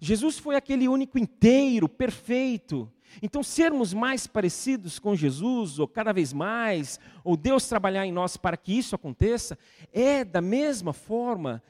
Jesus 0.00 0.38
foi 0.38 0.56
aquele 0.56 0.88
único 0.88 1.18
inteiro, 1.18 1.88
perfeito. 1.88 2.90
Então, 3.22 3.42
sermos 3.42 3.94
mais 3.94 4.26
parecidos 4.26 4.98
com 4.98 5.14
Jesus, 5.14 5.78
ou 5.78 5.86
cada 5.86 6.12
vez 6.12 6.32
mais, 6.32 6.98
ou 7.22 7.36
Deus 7.36 7.68
trabalhar 7.68 8.04
em 8.04 8.12
nós 8.12 8.36
para 8.36 8.56
que 8.56 8.76
isso 8.76 8.94
aconteça, 8.94 9.58
é 9.92 10.24
da 10.24 10.40
mesma 10.40 10.92
forma 10.92 11.62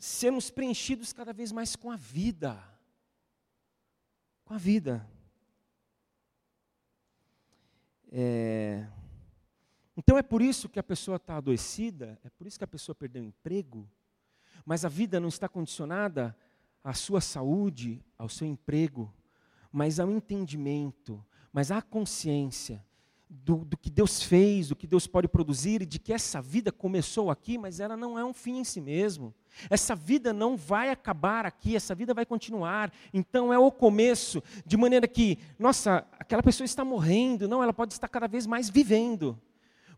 sermos 0.00 0.50
preenchidos 0.50 1.12
cada 1.12 1.32
vez 1.32 1.52
mais 1.52 1.76
com 1.76 1.90
a 1.90 1.96
vida. 1.96 2.58
Com 4.44 4.54
a 4.54 4.58
vida. 4.58 5.06
É... 8.10 8.88
Então 9.94 10.16
é 10.16 10.22
por 10.22 10.40
isso 10.40 10.68
que 10.70 10.78
a 10.78 10.82
pessoa 10.82 11.16
está 11.16 11.36
adoecida, 11.36 12.18
é 12.24 12.30
por 12.30 12.46
isso 12.46 12.58
que 12.58 12.64
a 12.64 12.68
pessoa 12.68 12.94
perdeu 12.94 13.22
o 13.22 13.26
emprego, 13.26 13.88
mas 14.64 14.84
a 14.84 14.88
vida 14.88 15.20
não 15.20 15.28
está 15.28 15.46
condicionada 15.46 16.34
à 16.82 16.94
sua 16.94 17.20
saúde, 17.20 18.02
ao 18.16 18.28
seu 18.28 18.46
emprego, 18.46 19.12
mas 19.70 20.00
ao 20.00 20.10
entendimento, 20.10 21.22
mas 21.52 21.70
à 21.70 21.82
consciência 21.82 22.82
do, 23.28 23.64
do, 23.64 23.76
que 23.76 23.90
Deus 23.90 24.22
fez, 24.22 24.70
do 24.70 24.76
que 24.76 24.86
Deus 24.86 25.06
pode 25.06 25.28
produzir, 25.28 25.82
e 25.82 25.86
de 25.86 25.98
que 25.98 26.12
essa 26.12 26.40
vida 26.40 26.72
começou 26.72 27.30
aqui, 27.30 27.58
mas 27.58 27.78
ela 27.78 27.96
não 27.96 28.18
é 28.18 28.24
um 28.24 28.32
fim 28.32 28.58
em 28.58 28.64
si 28.64 28.80
mesmo. 28.80 29.34
Essa 29.68 29.94
vida 29.94 30.32
não 30.32 30.56
vai 30.56 30.90
acabar 30.90 31.44
aqui, 31.46 31.76
essa 31.76 31.94
vida 31.94 32.14
vai 32.14 32.24
continuar. 32.24 32.92
Então 33.12 33.52
é 33.52 33.58
o 33.58 33.70
começo, 33.70 34.42
de 34.64 34.76
maneira 34.76 35.06
que, 35.06 35.38
nossa, 35.58 36.06
aquela 36.18 36.42
pessoa 36.42 36.64
está 36.64 36.84
morrendo, 36.84 37.48
não, 37.48 37.62
ela 37.62 37.72
pode 37.72 37.92
estar 37.92 38.08
cada 38.08 38.28
vez 38.28 38.46
mais 38.46 38.70
vivendo. 38.70 39.38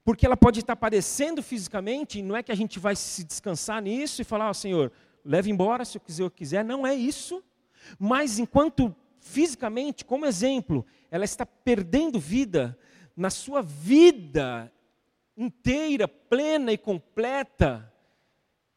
Porque 0.04 0.26
ela 0.26 0.36
pode 0.36 0.60
estar 0.60 0.74
padecendo 0.74 1.42
fisicamente, 1.42 2.22
não 2.22 2.36
é 2.36 2.42
que 2.42 2.50
a 2.50 2.56
gente 2.56 2.78
vai 2.78 2.96
se 2.96 3.22
descansar 3.22 3.80
nisso 3.80 4.20
e 4.20 4.24
falar, 4.24 4.48
ó 4.48 4.50
oh, 4.50 4.54
Senhor, 4.54 4.92
leve 5.24 5.50
embora 5.50 5.84
se 5.84 5.96
eu 5.96 6.00
quiser, 6.00 6.22
eu 6.24 6.30
quiser, 6.30 6.64
não 6.64 6.86
é 6.86 6.94
isso. 6.94 7.42
Mas 7.98 8.38
enquanto 8.38 8.94
fisicamente, 9.20 10.04
como 10.04 10.26
exemplo, 10.26 10.84
ela 11.10 11.24
está 11.24 11.46
perdendo 11.46 12.18
vida, 12.18 12.76
na 13.16 13.30
sua 13.30 13.62
vida 13.62 14.72
inteira, 15.36 16.08
plena 16.08 16.72
e 16.72 16.78
completa, 16.78 17.91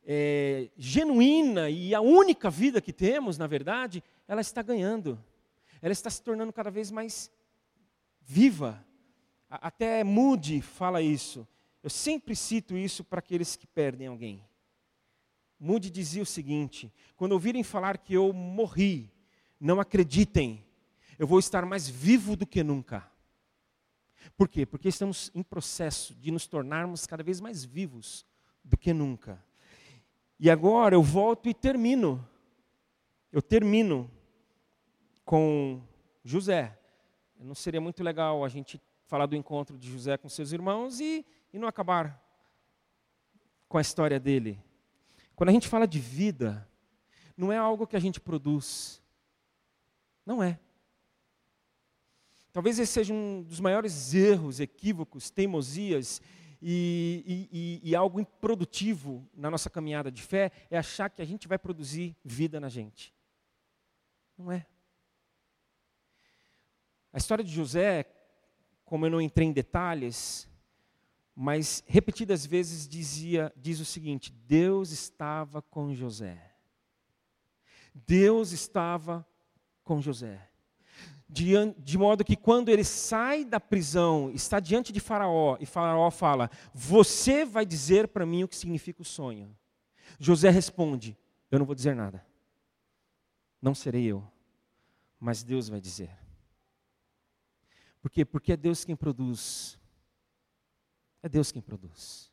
é, 0.06 0.70
genuína 0.78 1.70
e 1.70 1.96
a 1.96 2.02
única 2.02 2.50
vida 2.50 2.80
que 2.80 2.94
temos, 2.94 3.38
na 3.38 3.48
verdade, 3.48 4.04
ela 4.28 4.42
está 4.42 4.62
ganhando. 4.62 5.22
Ela 5.82 5.92
está 5.92 6.10
se 6.10 6.22
tornando 6.22 6.54
cada 6.54 6.70
vez 6.70 6.92
mais 6.92 7.32
viva. 8.22 8.86
Até 9.50 10.04
Moody 10.04 10.62
fala 10.62 11.02
isso. 11.02 11.48
Eu 11.82 11.90
sempre 11.90 12.36
cito 12.36 12.78
isso 12.78 13.04
para 13.04 13.20
aqueles 13.20 13.56
que 13.56 13.68
perdem 13.68 14.08
alguém. 14.08 14.44
Moody 15.60 15.90
dizia 15.90 16.24
o 16.24 16.26
seguinte: 16.26 16.92
quando 17.16 17.32
ouvirem 17.34 17.64
falar 17.64 17.98
que 17.98 18.14
eu 18.14 18.32
morri, 18.34 19.12
não 19.60 19.80
acreditem, 19.80 20.64
eu 21.18 21.28
vou 21.28 21.40
estar 21.40 21.66
mais 21.66 21.88
vivo 21.88 22.36
do 22.36 22.46
que 22.46 22.64
nunca. 22.64 23.10
Por 24.36 24.50
quê? 24.50 24.66
Porque 24.66 24.90
estamos 24.90 25.32
em 25.34 25.44
processo 25.44 26.14
de 26.16 26.32
nos 26.32 26.48
tornarmos 26.48 27.06
cada 27.06 27.24
vez 27.24 27.40
mais 27.40 27.64
vivos 27.64 28.26
do 28.64 28.76
que 28.76 28.92
nunca. 28.92 29.44
E 30.40 30.50
agora 30.50 30.96
eu 30.96 31.02
volto 31.02 31.48
e 31.48 31.54
termino. 31.54 32.28
Eu 33.32 33.42
termino 33.42 34.10
com 35.24 35.82
José. 36.24 36.78
Não 37.40 37.56
seria 37.56 37.82
muito 37.82 38.04
legal 38.04 38.44
a 38.44 38.50
gente 38.50 38.82
falar 39.06 39.26
do 39.26 39.36
encontro 39.36 39.78
de 39.78 39.90
José 39.90 40.18
com 40.18 40.28
seus 40.28 40.52
irmãos 40.52 41.00
e, 41.00 41.26
e 41.54 41.60
não 41.60 41.68
acabar 41.68 42.22
com 43.68 43.78
a 43.78 43.82
história 43.82 44.20
dele. 44.20 44.60
Quando 45.36 45.50
a 45.50 45.54
gente 45.54 45.68
fala 45.68 45.88
de 45.88 46.00
vida, 46.00 46.68
não 47.38 47.52
é 47.52 47.58
algo 47.58 47.88
que 47.88 47.96
a 47.96 48.00
gente 48.00 48.20
produz. 48.20 49.02
Não 50.26 50.42
é. 50.42 50.60
Talvez 52.52 52.80
esse 52.80 52.92
seja 52.92 53.14
um 53.14 53.44
dos 53.44 53.60
maiores 53.60 54.14
erros, 54.14 54.60
equívocos, 54.60 55.30
teimosias 55.30 56.22
e, 56.68 57.48
e, 57.84 57.92
e, 57.92 57.96
algo 57.96 58.20
improdutivo 58.20 59.30
na 59.36 59.52
nossa 59.52 59.70
caminhada 59.70 60.12
de 60.12 60.24
fé 60.24 60.52
é 60.68 60.80
achar 60.80 61.12
que 61.12 61.22
a 61.22 61.26
gente 61.26 61.48
vai 61.48 61.60
produzir 61.60 62.18
vida 62.26 62.60
na 62.60 62.70
gente. 62.70 63.14
Não 64.36 64.52
é. 64.52 64.66
A 67.14 67.20
história 67.20 67.44
de 67.44 67.52
José, 67.52 68.12
como 68.84 69.06
eu 69.06 69.12
não 69.12 69.22
entrei 69.22 69.48
em 69.48 69.54
detalhes, 69.54 70.50
mas 71.36 71.84
repetidas 71.86 72.48
vezes 72.48 72.88
dizia, 72.88 73.54
diz 73.56 73.80
o 73.80 73.86
seguinte: 73.86 74.32
Deus 74.32 74.90
estava 74.90 75.62
com 75.62 75.94
José. 75.94 76.52
Deus 77.94 78.52
estava 78.52 79.24
com 79.84 80.02
José 80.02 80.50
de, 81.28 81.98
modo 81.98 82.24
que 82.24 82.36
quando 82.36 82.70
ele 82.70 82.84
sai 82.84 83.44
da 83.44 83.60
prisão, 83.60 84.32
está 84.32 84.60
diante 84.60 84.94
de 84.94 85.00
Faraó, 85.00 85.58
e 85.60 85.66
Faraó 85.66 86.10
fala: 86.12 86.50
Você 86.74 87.44
vai 87.44 87.66
dizer 87.66 88.08
para 88.08 88.26
mim 88.26 88.44
o 88.44 88.48
que 88.48 88.56
significa 88.56 89.02
o 89.02 89.06
sonho. 89.06 89.56
José 90.20 90.50
responde: 90.50 91.18
Eu 91.52 91.60
não 91.60 91.66
vou 91.66 91.76
dizer 91.76 91.96
nada. 91.96 92.26
Não 93.62 93.74
serei 93.74 94.06
eu, 94.06 94.24
mas 95.20 95.44
Deus 95.44 95.68
vai 95.68 95.82
dizer. 95.82 96.10
Por 98.02 98.12
quê? 98.12 98.24
Porque 98.24 98.54
é 98.54 98.58
Deus 98.58 98.86
quem 98.86 98.96
produz. 98.96 99.80
É 101.24 101.28
Deus 101.28 101.52
quem 101.52 101.62
produz. 101.62 102.32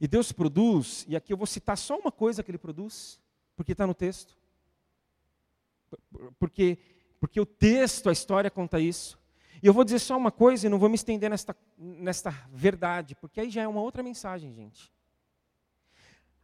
E 0.00 0.08
Deus 0.08 0.32
produz, 0.32 1.04
e 1.06 1.14
aqui 1.14 1.32
eu 1.32 1.36
vou 1.36 1.46
citar 1.46 1.76
só 1.76 1.98
uma 1.98 2.10
coisa 2.10 2.42
que 2.42 2.50
ele 2.50 2.58
produz, 2.58 3.20
porque 3.54 3.72
está 3.72 3.86
no 3.86 3.94
texto. 3.94 4.36
Porque 6.38 6.78
porque 7.18 7.40
o 7.40 7.46
texto, 7.46 8.08
a 8.08 8.12
história 8.12 8.50
conta 8.50 8.78
isso. 8.78 9.18
E 9.62 9.66
eu 9.66 9.72
vou 9.72 9.84
dizer 9.84 9.98
só 9.98 10.16
uma 10.16 10.30
coisa 10.30 10.66
e 10.66 10.70
não 10.70 10.78
vou 10.78 10.88
me 10.88 10.94
estender 10.94 11.30
nesta, 11.30 11.56
nesta 11.76 12.30
verdade, 12.52 13.14
porque 13.14 13.40
aí 13.40 13.50
já 13.50 13.62
é 13.62 13.68
uma 13.68 13.80
outra 13.80 14.02
mensagem, 14.02 14.52
gente. 14.52 14.92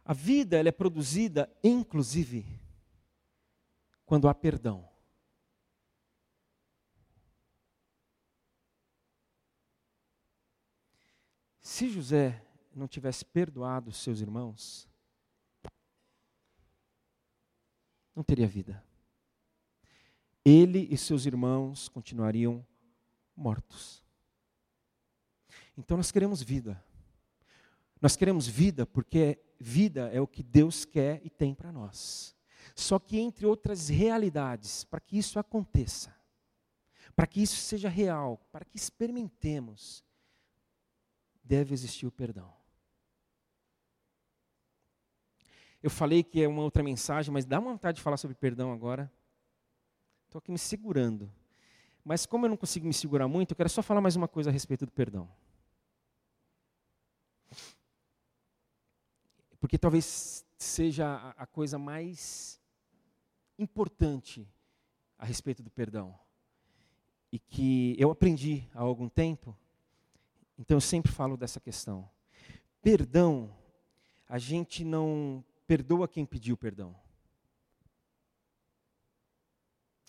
A 0.03 0.13
vida 0.13 0.57
ela 0.57 0.69
é 0.69 0.71
produzida, 0.71 1.49
inclusive, 1.63 2.45
quando 4.05 4.27
há 4.27 4.33
perdão. 4.33 4.89
Se 11.61 11.89
José 11.89 12.43
não 12.75 12.87
tivesse 12.87 13.23
perdoado 13.23 13.91
seus 13.93 14.19
irmãos, 14.19 14.89
não 18.15 18.23
teria 18.23 18.47
vida 18.47 18.83
ele 20.45 20.87
e 20.91 20.97
seus 20.97 21.25
irmãos 21.25 21.87
continuariam 21.89 22.65
mortos. 23.35 24.03
Então 25.77 25.97
nós 25.97 26.11
queremos 26.11 26.41
vida. 26.41 26.83
Nós 28.01 28.15
queremos 28.15 28.47
vida 28.47 28.85
porque 28.85 29.39
vida 29.59 30.09
é 30.13 30.19
o 30.19 30.27
que 30.27 30.43
Deus 30.43 30.85
quer 30.85 31.21
e 31.23 31.29
tem 31.29 31.53
para 31.53 31.71
nós. 31.71 32.35
Só 32.75 32.99
que 32.99 33.19
entre 33.19 33.45
outras 33.45 33.87
realidades, 33.89 34.83
para 34.83 34.99
que 34.99 35.17
isso 35.17 35.39
aconteça, 35.39 36.15
para 37.15 37.27
que 37.27 37.41
isso 37.41 37.55
seja 37.57 37.89
real, 37.89 38.37
para 38.51 38.65
que 38.65 38.77
experimentemos, 38.77 40.03
deve 41.43 41.73
existir 41.73 42.05
o 42.05 42.11
perdão. 42.11 42.53
Eu 45.81 45.89
falei 45.89 46.23
que 46.23 46.41
é 46.41 46.47
uma 46.47 46.61
outra 46.61 46.81
mensagem, 46.81 47.31
mas 47.31 47.45
dá 47.45 47.59
vontade 47.59 47.97
de 47.97 48.01
falar 48.01 48.17
sobre 48.17 48.35
perdão 48.35 48.71
agora. 48.71 49.11
Estou 50.33 50.39
aqui 50.39 50.51
me 50.51 50.57
segurando. 50.57 51.31
Mas 52.03 52.25
como 52.25 52.47
eu 52.47 52.49
não 52.49 52.57
consigo 52.57 52.87
me 52.87 52.93
segurar 52.93 53.27
muito, 53.27 53.51
eu 53.51 53.55
quero 53.55 53.69
só 53.69 53.83
falar 53.83 54.01
mais 54.01 54.15
uma 54.15 54.27
coisa 54.27 54.49
a 54.49 54.51
respeito 54.51 54.83
do 54.83 54.91
perdão. 54.91 55.29
Porque 59.59 59.77
talvez 59.77 60.43
seja 60.57 61.35
a 61.37 61.45
coisa 61.45 61.77
mais 61.77 62.59
importante 63.59 64.51
a 65.19 65.23
respeito 65.23 65.61
do 65.61 65.69
perdão. 65.69 66.17
E 67.31 67.37
que 67.37 67.95
eu 67.99 68.09
aprendi 68.09 68.67
há 68.73 68.81
algum 68.81 69.07
tempo, 69.07 69.55
então 70.57 70.77
eu 70.77 70.81
sempre 70.81 71.11
falo 71.11 71.37
dessa 71.37 71.59
questão. 71.59 72.09
Perdão, 72.81 73.55
a 74.27 74.39
gente 74.39 74.83
não 74.83 75.45
perdoa 75.67 76.07
quem 76.07 76.25
pediu 76.25 76.57
perdão. 76.57 77.02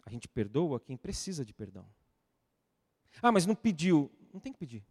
A 0.05 0.11
gente 0.11 0.29
perdoa 0.29 0.81
quem 0.81 0.97
precisa 0.97 1.45
de 1.45 1.55
perdão. 1.55 1.89
Ah, 3.23 3.33
mas 3.33 3.47
não 3.47 3.55
pediu. 3.55 4.11
Não 4.33 4.41
tem 4.41 4.53
que 4.53 4.59
pedir. 4.59 4.85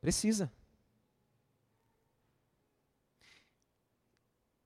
Precisa. 0.00 0.52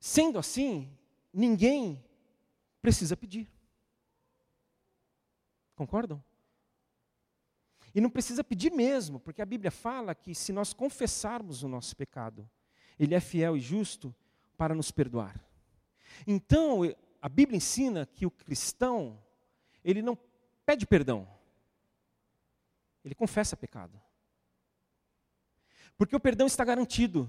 Sendo 0.00 0.38
assim, 0.38 0.90
ninguém 1.32 2.02
precisa 2.80 3.16
pedir. 3.16 3.50
Concordam? 5.74 6.22
E 7.94 8.00
não 8.00 8.10
precisa 8.10 8.42
pedir 8.42 8.70
mesmo, 8.72 9.20
porque 9.20 9.42
a 9.42 9.46
Bíblia 9.46 9.70
fala 9.70 10.14
que 10.14 10.34
se 10.34 10.52
nós 10.52 10.72
confessarmos 10.72 11.62
o 11.62 11.68
nosso 11.68 11.96
pecado, 11.96 12.48
Ele 12.98 13.14
é 13.14 13.20
fiel 13.20 13.56
e 13.56 13.60
justo 13.60 14.14
para 14.56 14.74
nos 14.74 14.90
perdoar. 14.90 15.40
Então, 16.26 16.82
a 17.20 17.28
Bíblia 17.28 17.56
ensina 17.56 18.06
que 18.06 18.24
o 18.26 18.30
cristão, 18.30 19.20
ele 19.84 20.02
não 20.02 20.16
pede 20.64 20.86
perdão, 20.86 21.28
ele 23.04 23.14
confessa 23.14 23.56
pecado. 23.56 24.00
Porque 25.96 26.14
o 26.14 26.20
perdão 26.20 26.46
está 26.46 26.64
garantido. 26.64 27.28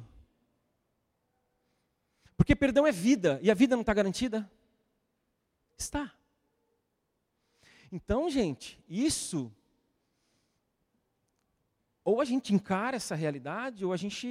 Porque 2.38 2.56
perdão 2.56 2.86
é 2.86 2.92
vida, 2.92 3.40
e 3.42 3.50
a 3.50 3.54
vida 3.54 3.76
não 3.76 3.82
está 3.82 3.94
garantida? 3.94 4.50
Está. 5.78 6.14
Então, 7.92 8.30
gente, 8.30 8.84
isso. 8.88 9.52
Ou 12.04 12.22
a 12.22 12.26
gente 12.26 12.54
encara 12.54 12.96
essa 12.96 13.16
realidade, 13.16 13.84
ou 13.84 13.92
a 13.92 13.98
gente 13.98 14.28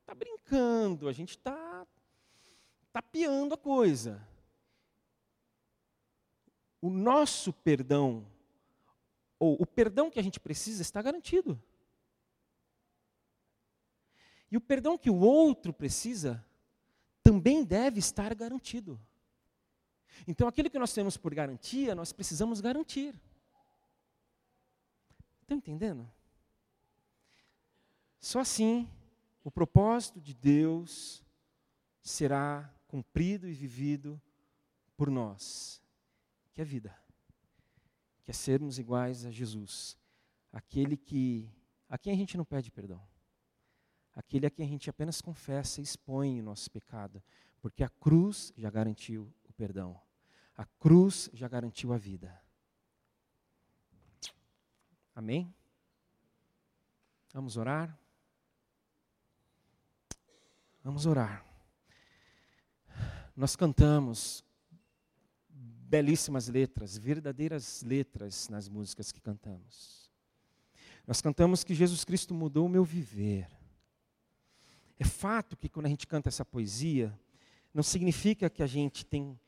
está 0.00 0.14
brincando, 0.14 1.08
a 1.08 1.12
gente 1.12 1.30
está 1.30 1.86
tapeando 2.92 3.54
a 3.54 3.58
coisa. 3.58 4.27
O 6.80 6.90
nosso 6.90 7.52
perdão, 7.52 8.26
ou 9.38 9.56
o 9.60 9.66
perdão 9.66 10.10
que 10.10 10.18
a 10.18 10.22
gente 10.22 10.38
precisa, 10.38 10.82
está 10.82 11.02
garantido. 11.02 11.60
E 14.50 14.56
o 14.56 14.60
perdão 14.60 14.96
que 14.96 15.10
o 15.10 15.18
outro 15.18 15.72
precisa 15.72 16.44
também 17.22 17.64
deve 17.64 17.98
estar 17.98 18.34
garantido. 18.34 18.98
Então, 20.26 20.48
aquilo 20.48 20.70
que 20.70 20.78
nós 20.78 20.92
temos 20.92 21.16
por 21.16 21.34
garantia, 21.34 21.94
nós 21.94 22.12
precisamos 22.12 22.60
garantir. 22.60 23.14
Estão 25.42 25.56
entendendo? 25.56 26.10
Só 28.20 28.40
assim 28.40 28.88
o 29.44 29.50
propósito 29.50 30.20
de 30.20 30.34
Deus 30.34 31.24
será 32.02 32.70
cumprido 32.86 33.48
e 33.48 33.52
vivido 33.52 34.20
por 34.96 35.10
nós, 35.10 35.80
que 36.58 36.62
é 36.62 36.64
vida, 36.64 36.92
que 38.24 38.32
é 38.32 38.34
sermos 38.34 38.80
iguais 38.80 39.24
a 39.24 39.30
Jesus, 39.30 39.96
aquele 40.52 40.96
que 40.96 41.48
a 41.88 41.96
quem 41.96 42.12
a 42.12 42.16
gente 42.16 42.36
não 42.36 42.44
pede 42.44 42.68
perdão, 42.68 43.00
aquele 44.12 44.44
a 44.44 44.50
quem 44.50 44.66
a 44.66 44.68
gente 44.68 44.90
apenas 44.90 45.20
confessa 45.20 45.80
e 45.80 45.84
expõe 45.84 46.40
o 46.40 46.42
nosso 46.42 46.68
pecado, 46.68 47.22
porque 47.60 47.84
a 47.84 47.88
cruz 47.88 48.52
já 48.56 48.68
garantiu 48.70 49.32
o 49.44 49.52
perdão. 49.52 50.00
A 50.56 50.64
cruz 50.64 51.30
já 51.32 51.46
garantiu 51.46 51.92
a 51.92 51.96
vida. 51.96 52.36
Amém? 55.14 55.54
Vamos 57.32 57.56
orar? 57.56 57.96
Vamos 60.82 61.06
orar. 61.06 61.46
Nós 63.36 63.54
cantamos 63.54 64.44
belíssimas 65.88 66.48
letras, 66.48 66.98
verdadeiras 66.98 67.82
letras 67.82 68.48
nas 68.50 68.68
músicas 68.68 69.10
que 69.10 69.20
cantamos. 69.20 70.12
Nós 71.06 71.22
cantamos 71.22 71.64
que 71.64 71.74
Jesus 71.74 72.04
Cristo 72.04 72.34
mudou 72.34 72.66
o 72.66 72.68
meu 72.68 72.84
viver. 72.84 73.48
É 74.98 75.04
fato 75.04 75.56
que 75.56 75.68
quando 75.68 75.86
a 75.86 75.88
gente 75.88 76.06
canta 76.06 76.28
essa 76.28 76.44
poesia, 76.44 77.18
não 77.72 77.82
significa 77.82 78.50
que 78.50 78.62
a 78.62 78.66
gente 78.66 79.06
tem 79.06 79.40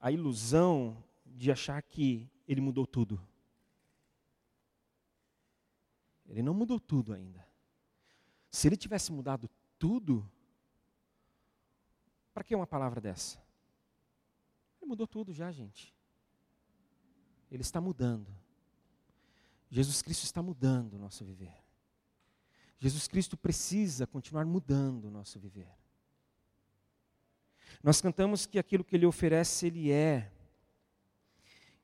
a 0.00 0.10
ilusão 0.10 0.96
de 1.24 1.52
achar 1.52 1.80
que 1.80 2.28
ele 2.48 2.60
mudou 2.60 2.84
tudo. 2.84 3.24
Ele 6.26 6.42
não 6.42 6.54
mudou 6.54 6.80
tudo 6.80 7.12
ainda. 7.12 7.46
Se 8.50 8.66
ele 8.66 8.76
tivesse 8.76 9.12
mudado 9.12 9.48
tudo, 9.78 10.28
para 12.34 12.42
que 12.42 12.54
uma 12.54 12.66
palavra 12.66 13.00
dessa? 13.00 13.38
Mudou 14.90 15.06
tudo 15.06 15.32
já, 15.32 15.52
gente. 15.52 15.94
Ele 17.48 17.62
está 17.62 17.80
mudando. 17.80 18.26
Jesus 19.70 20.02
Cristo 20.02 20.24
está 20.24 20.42
mudando 20.42 20.94
o 20.94 20.98
nosso 20.98 21.24
viver. 21.24 21.54
Jesus 22.76 23.06
Cristo 23.06 23.36
precisa 23.36 24.04
continuar 24.04 24.44
mudando 24.44 25.04
o 25.04 25.10
nosso 25.12 25.38
viver. 25.38 25.70
Nós 27.84 28.00
cantamos 28.00 28.46
que 28.46 28.58
aquilo 28.58 28.82
que 28.82 28.96
Ele 28.96 29.06
oferece, 29.06 29.68
Ele 29.68 29.92
é. 29.92 30.28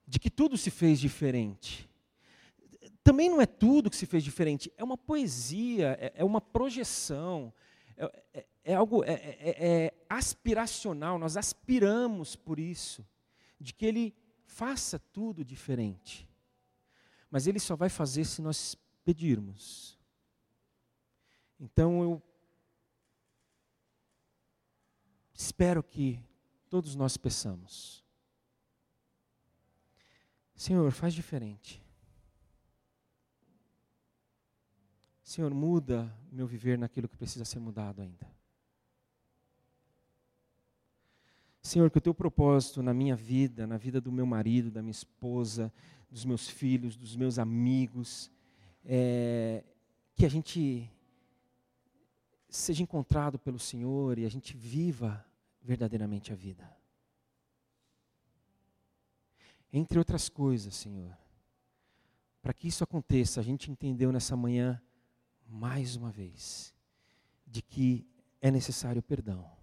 De 0.05 0.19
que 0.19 0.29
tudo 0.29 0.57
se 0.57 0.73
fez 0.73 0.99
diferente. 0.99 1.89
Também 3.05 3.31
não 3.31 3.41
é 3.41 3.47
tudo 3.47 3.89
que 3.89 3.97
se 3.97 4.05
fez 4.05 4.25
diferente, 4.25 4.73
é 4.77 4.83
uma 4.83 4.99
poesia, 4.99 5.97
é, 6.01 6.13
é 6.17 6.25
uma 6.25 6.41
projeção, 6.41 7.55
é, 7.97 8.25
é, 8.35 8.47
é 8.67 8.75
algo 8.75 9.05
é, 9.05 9.13
é, 9.13 9.67
é 9.67 9.95
aspiracional, 10.09 11.19
nós 11.19 11.37
aspiramos 11.37 12.37
por 12.37 12.59
isso, 12.59 13.07
de 13.61 13.73
que 13.73 13.87
Ele 13.87 14.15
faça 14.45 14.99
tudo 14.99 15.45
diferente. 15.45 16.29
Mas 17.31 17.47
Ele 17.47 17.59
só 17.59 17.77
vai 17.77 17.89
fazer 17.89 18.25
se 18.25 18.43
nós 18.43 18.77
pedirmos. 19.05 19.99
Então 21.59 22.03
eu 22.03 22.23
Espero 25.37 25.83
que 25.83 26.19
todos 26.71 26.95
nós 26.95 27.19
peçamos. 27.19 28.03
Senhor, 30.55 30.91
faz 30.91 31.13
diferente. 31.13 31.85
Senhor, 35.23 35.53
muda 35.53 36.11
meu 36.33 36.47
viver 36.47 36.79
naquilo 36.79 37.07
que 37.07 37.19
precisa 37.19 37.45
ser 37.45 37.59
mudado 37.59 38.01
ainda. 38.01 38.36
Senhor, 41.67 41.91
que 41.91 41.99
o 41.99 42.01
teu 42.01 42.15
propósito 42.15 42.81
na 42.81 42.95
minha 42.95 43.17
vida, 43.17 43.67
na 43.67 43.77
vida 43.77 44.01
do 44.01 44.13
meu 44.13 44.25
marido, 44.25 44.71
da 44.71 44.81
minha 44.81 44.93
esposa, 44.93 45.73
dos 46.09 46.25
meus 46.25 46.49
filhos, 46.49 46.97
dos 46.97 47.17
meus 47.17 47.41
amigos, 47.41 48.31
é, 48.85 49.65
que 50.15 50.25
a 50.25 50.29
gente 50.29 50.89
seja 52.49 52.85
encontrado 52.85 53.37
pelo 53.37 53.59
Senhor 53.59 54.17
e 54.17 54.25
a 54.25 54.29
gente 54.29 54.57
viva 54.57 55.27
verdadeiramente 55.61 56.33
a 56.33 56.37
vida. 56.37 56.71
Entre 59.73 59.99
outras 59.99 60.29
coisas, 60.29 60.73
Senhor, 60.73 61.19
para 62.41 62.55
que 62.55 62.69
isso 62.69 62.85
aconteça, 62.85 63.41
a 63.41 63.43
gente 63.43 63.73
entendeu 63.73 64.13
nessa 64.13 64.37
manhã, 64.37 64.81
mais 65.49 65.97
uma 65.97 66.13
vez, 66.13 66.73
de 67.45 67.61
que 67.61 68.07
é 68.41 68.53
necessário 68.53 69.03
perdão. 69.03 69.56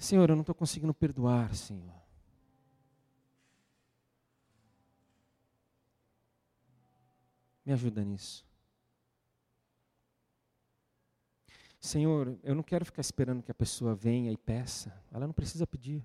Senhor, 0.00 0.30
eu 0.30 0.34
não 0.34 0.40
estou 0.40 0.54
conseguindo 0.54 0.94
perdoar, 0.94 1.54
Senhor. 1.54 1.92
Me 7.62 7.74
ajuda 7.74 8.02
nisso. 8.02 8.48
Senhor, 11.78 12.38
eu 12.42 12.54
não 12.54 12.62
quero 12.62 12.86
ficar 12.86 13.02
esperando 13.02 13.42
que 13.42 13.50
a 13.50 13.54
pessoa 13.54 13.94
venha 13.94 14.32
e 14.32 14.38
peça. 14.38 14.90
Ela 15.12 15.26
não 15.26 15.34
precisa 15.34 15.66
pedir. 15.66 16.02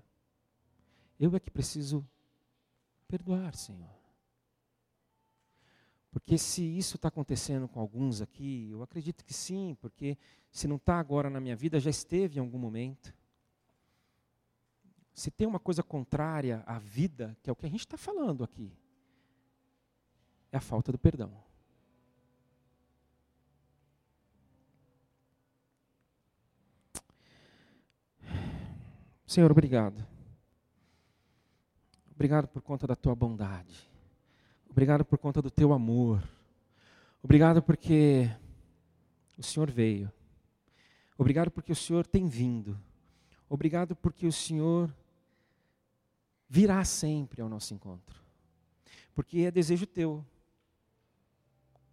Eu 1.18 1.34
é 1.34 1.40
que 1.40 1.50
preciso 1.50 2.06
perdoar, 3.08 3.54
Senhor. 3.54 3.96
Porque 6.10 6.36
se 6.36 6.62
isso 6.62 6.96
está 6.96 7.08
acontecendo 7.08 7.66
com 7.66 7.80
alguns 7.80 8.20
aqui, 8.20 8.68
eu 8.70 8.82
acredito 8.82 9.24
que 9.24 9.32
sim, 9.32 9.74
porque 9.80 10.18
se 10.50 10.68
não 10.68 10.76
está 10.76 11.00
agora 11.00 11.30
na 11.30 11.40
minha 11.40 11.56
vida, 11.56 11.80
já 11.80 11.88
esteve 11.88 12.36
em 12.36 12.40
algum 12.40 12.58
momento. 12.58 13.14
Se 15.16 15.30
tem 15.30 15.46
uma 15.46 15.58
coisa 15.58 15.82
contrária 15.82 16.62
à 16.66 16.78
vida, 16.78 17.34
que 17.42 17.48
é 17.48 17.52
o 17.52 17.56
que 17.56 17.64
a 17.64 17.70
gente 17.70 17.80
está 17.80 17.96
falando 17.96 18.44
aqui, 18.44 18.70
é 20.52 20.58
a 20.58 20.60
falta 20.60 20.92
do 20.92 20.98
perdão. 20.98 21.32
Senhor, 29.26 29.50
obrigado. 29.50 30.06
Obrigado 32.14 32.46
por 32.48 32.60
conta 32.60 32.86
da 32.86 32.94
tua 32.94 33.14
bondade. 33.14 33.90
Obrigado 34.68 35.02
por 35.02 35.18
conta 35.18 35.40
do 35.40 35.50
teu 35.50 35.72
amor. 35.72 36.22
Obrigado 37.22 37.62
porque 37.62 38.30
o 39.38 39.42
Senhor 39.42 39.70
veio. 39.70 40.12
Obrigado 41.16 41.50
porque 41.50 41.72
o 41.72 41.76
Senhor 41.76 42.06
tem 42.06 42.28
vindo. 42.28 42.78
Obrigado 43.48 43.96
porque 43.96 44.26
o 44.26 44.32
Senhor 44.32 44.94
virá 46.48 46.84
sempre 46.84 47.42
ao 47.42 47.48
nosso 47.48 47.74
encontro. 47.74 48.20
Porque 49.14 49.40
é 49.40 49.50
desejo 49.50 49.86
teu. 49.86 50.24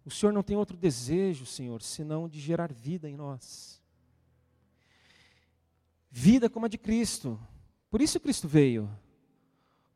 O 0.04 0.10
Senhor 0.10 0.32
não 0.32 0.42
tem 0.42 0.56
outro 0.56 0.76
desejo, 0.76 1.46
Senhor, 1.46 1.80
senão 1.82 2.28
de 2.28 2.38
gerar 2.38 2.72
vida 2.72 3.08
em 3.08 3.16
nós. 3.16 3.80
Vida 6.10 6.50
como 6.50 6.66
a 6.66 6.68
de 6.68 6.78
Cristo. 6.78 7.40
Por 7.90 8.02
isso 8.02 8.20
Cristo 8.20 8.46
veio 8.46 8.90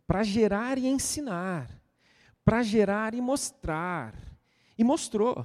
para 0.07 0.23
gerar 0.23 0.79
e 0.79 0.87
ensinar, 0.87 1.71
para 2.43 2.63
gerar 2.63 3.13
e 3.13 3.21
mostrar. 3.21 4.15
E 4.79 4.83
mostrou. 4.83 5.45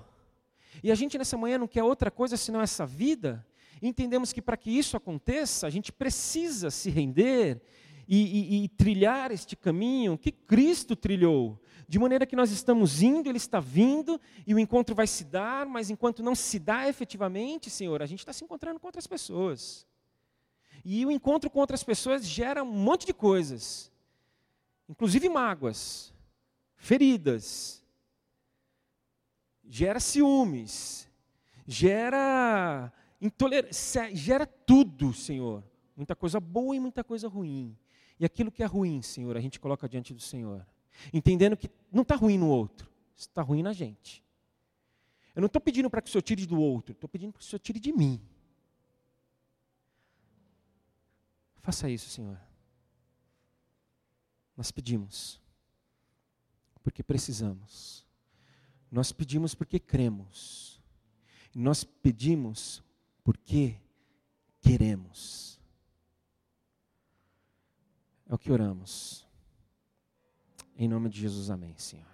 E 0.82 0.90
a 0.90 0.96
gente 0.96 1.18
nessa 1.18 1.38
manhã 1.38 1.58
não 1.58 1.68
quer 1.68 1.84
outra 1.84 2.10
coisa 2.10 2.38
senão 2.38 2.62
essa 2.62 2.86
vida. 2.86 3.46
Entendemos 3.82 4.32
que 4.32 4.42
para 4.42 4.56
que 4.56 4.72
isso 4.72 4.96
aconteça, 4.96 5.68
a 5.68 5.70
gente 5.70 5.92
precisa 5.92 6.72
se 6.72 6.90
render 6.90 7.62
e, 8.08 8.18
e, 8.18 8.64
e, 8.64 8.70
trilhar 8.70 9.32
este 9.32 9.56
caminho 9.56 10.18
que 10.18 10.32
Cristo 10.32 10.96
trilhou. 10.96 11.62
De 11.88 12.00
maneira 12.00 12.26
que 12.26 12.36
nós 12.36 12.52
estamos 12.52 13.02
indo, 13.02 13.30
Ele 13.30 13.38
está 13.38 13.60
vindo, 13.60 14.20
e 14.46 14.54
o 14.54 14.60
encontro 14.60 14.96
vai 14.96 15.08
se 15.08 15.24
dar, 15.24 15.66
mas 15.66 15.90
enquanto 15.90 16.24
não 16.24 16.36
se 16.36 16.60
dá 16.60 16.88
efetivamente, 16.88 17.70
Senhor, 17.70 18.02
a 18.02 18.06
gente 18.06 18.20
está 18.20 18.34
se 18.34 18.44
encontrando 18.44 18.80
com 18.80 18.88
outras 18.88 19.08
pessoas. 19.08 19.86
E 20.84 21.06
o 21.06 21.12
encontro 21.12 21.50
com 21.50 21.60
outras 21.60 21.84
pessoas 21.84 22.26
gera 22.26 22.64
um 22.64 22.72
monte 22.72 23.06
de 23.06 23.14
coisas, 23.14 23.92
inclusive 24.90 25.30
mágoas, 25.30 26.14
feridas, 26.76 27.84
gera 29.64 30.00
ciúmes, 30.00 31.10
gera 31.66 32.92
intolerância, 33.22 34.14
gera 34.14 34.46
tudo, 34.46 35.14
Senhor. 35.14 35.64
Muita 35.96 36.16
coisa 36.16 36.40
boa 36.40 36.76
e 36.76 36.80
muita 36.80 37.04
coisa 37.04 37.28
ruim. 37.28 37.78
E 38.20 38.26
aquilo 38.26 38.52
que 38.52 38.64
é 38.64 38.66
ruim, 38.66 39.02
Senhor, 39.02 39.36
a 39.36 39.42
gente 39.42 39.60
coloca 39.60 39.88
diante 39.88 40.14
do 40.14 40.22
Senhor. 40.22 40.66
Entendendo 41.12 41.58
que 41.58 41.70
não 41.92 42.04
está 42.04 42.16
ruim 42.16 42.38
no 42.38 42.48
outro, 42.48 42.90
está 43.16 43.42
ruim 43.42 43.64
na 43.64 43.74
gente. 43.74 44.24
Eu 45.36 45.42
não 45.42 45.48
estou 45.48 45.62
pedindo 45.62 45.90
para 45.90 46.02
que 46.02 46.10
o 46.10 46.12
Senhor 46.12 46.22
tire 46.22 46.46
do 46.46 46.60
outro, 46.60 46.94
estou 46.94 47.10
pedindo 47.10 47.32
para 47.32 47.40
que 47.40 47.46
o 47.46 47.48
Senhor 47.48 47.60
tire 47.60 47.80
de 47.80 47.92
mim. 47.92 48.22
Faça 51.62 51.90
isso, 51.90 52.10
Senhor. 52.10 52.40
Nós 54.56 54.70
pedimos, 54.70 55.42
porque 56.84 57.02
precisamos. 57.02 58.06
Nós 58.92 59.12
pedimos 59.12 59.56
porque 59.56 59.80
cremos. 59.80 60.80
Nós 61.56 61.84
pedimos 61.84 62.84
porque 63.24 63.76
queremos. 64.62 65.53
É 68.34 68.36
o 68.36 68.40
que 68.40 68.52
oramos. 68.52 69.28
Em 70.76 70.88
nome 70.88 71.08
de 71.08 71.22
Jesus, 71.22 71.52
amém, 71.52 71.76
Senhor. 71.78 72.13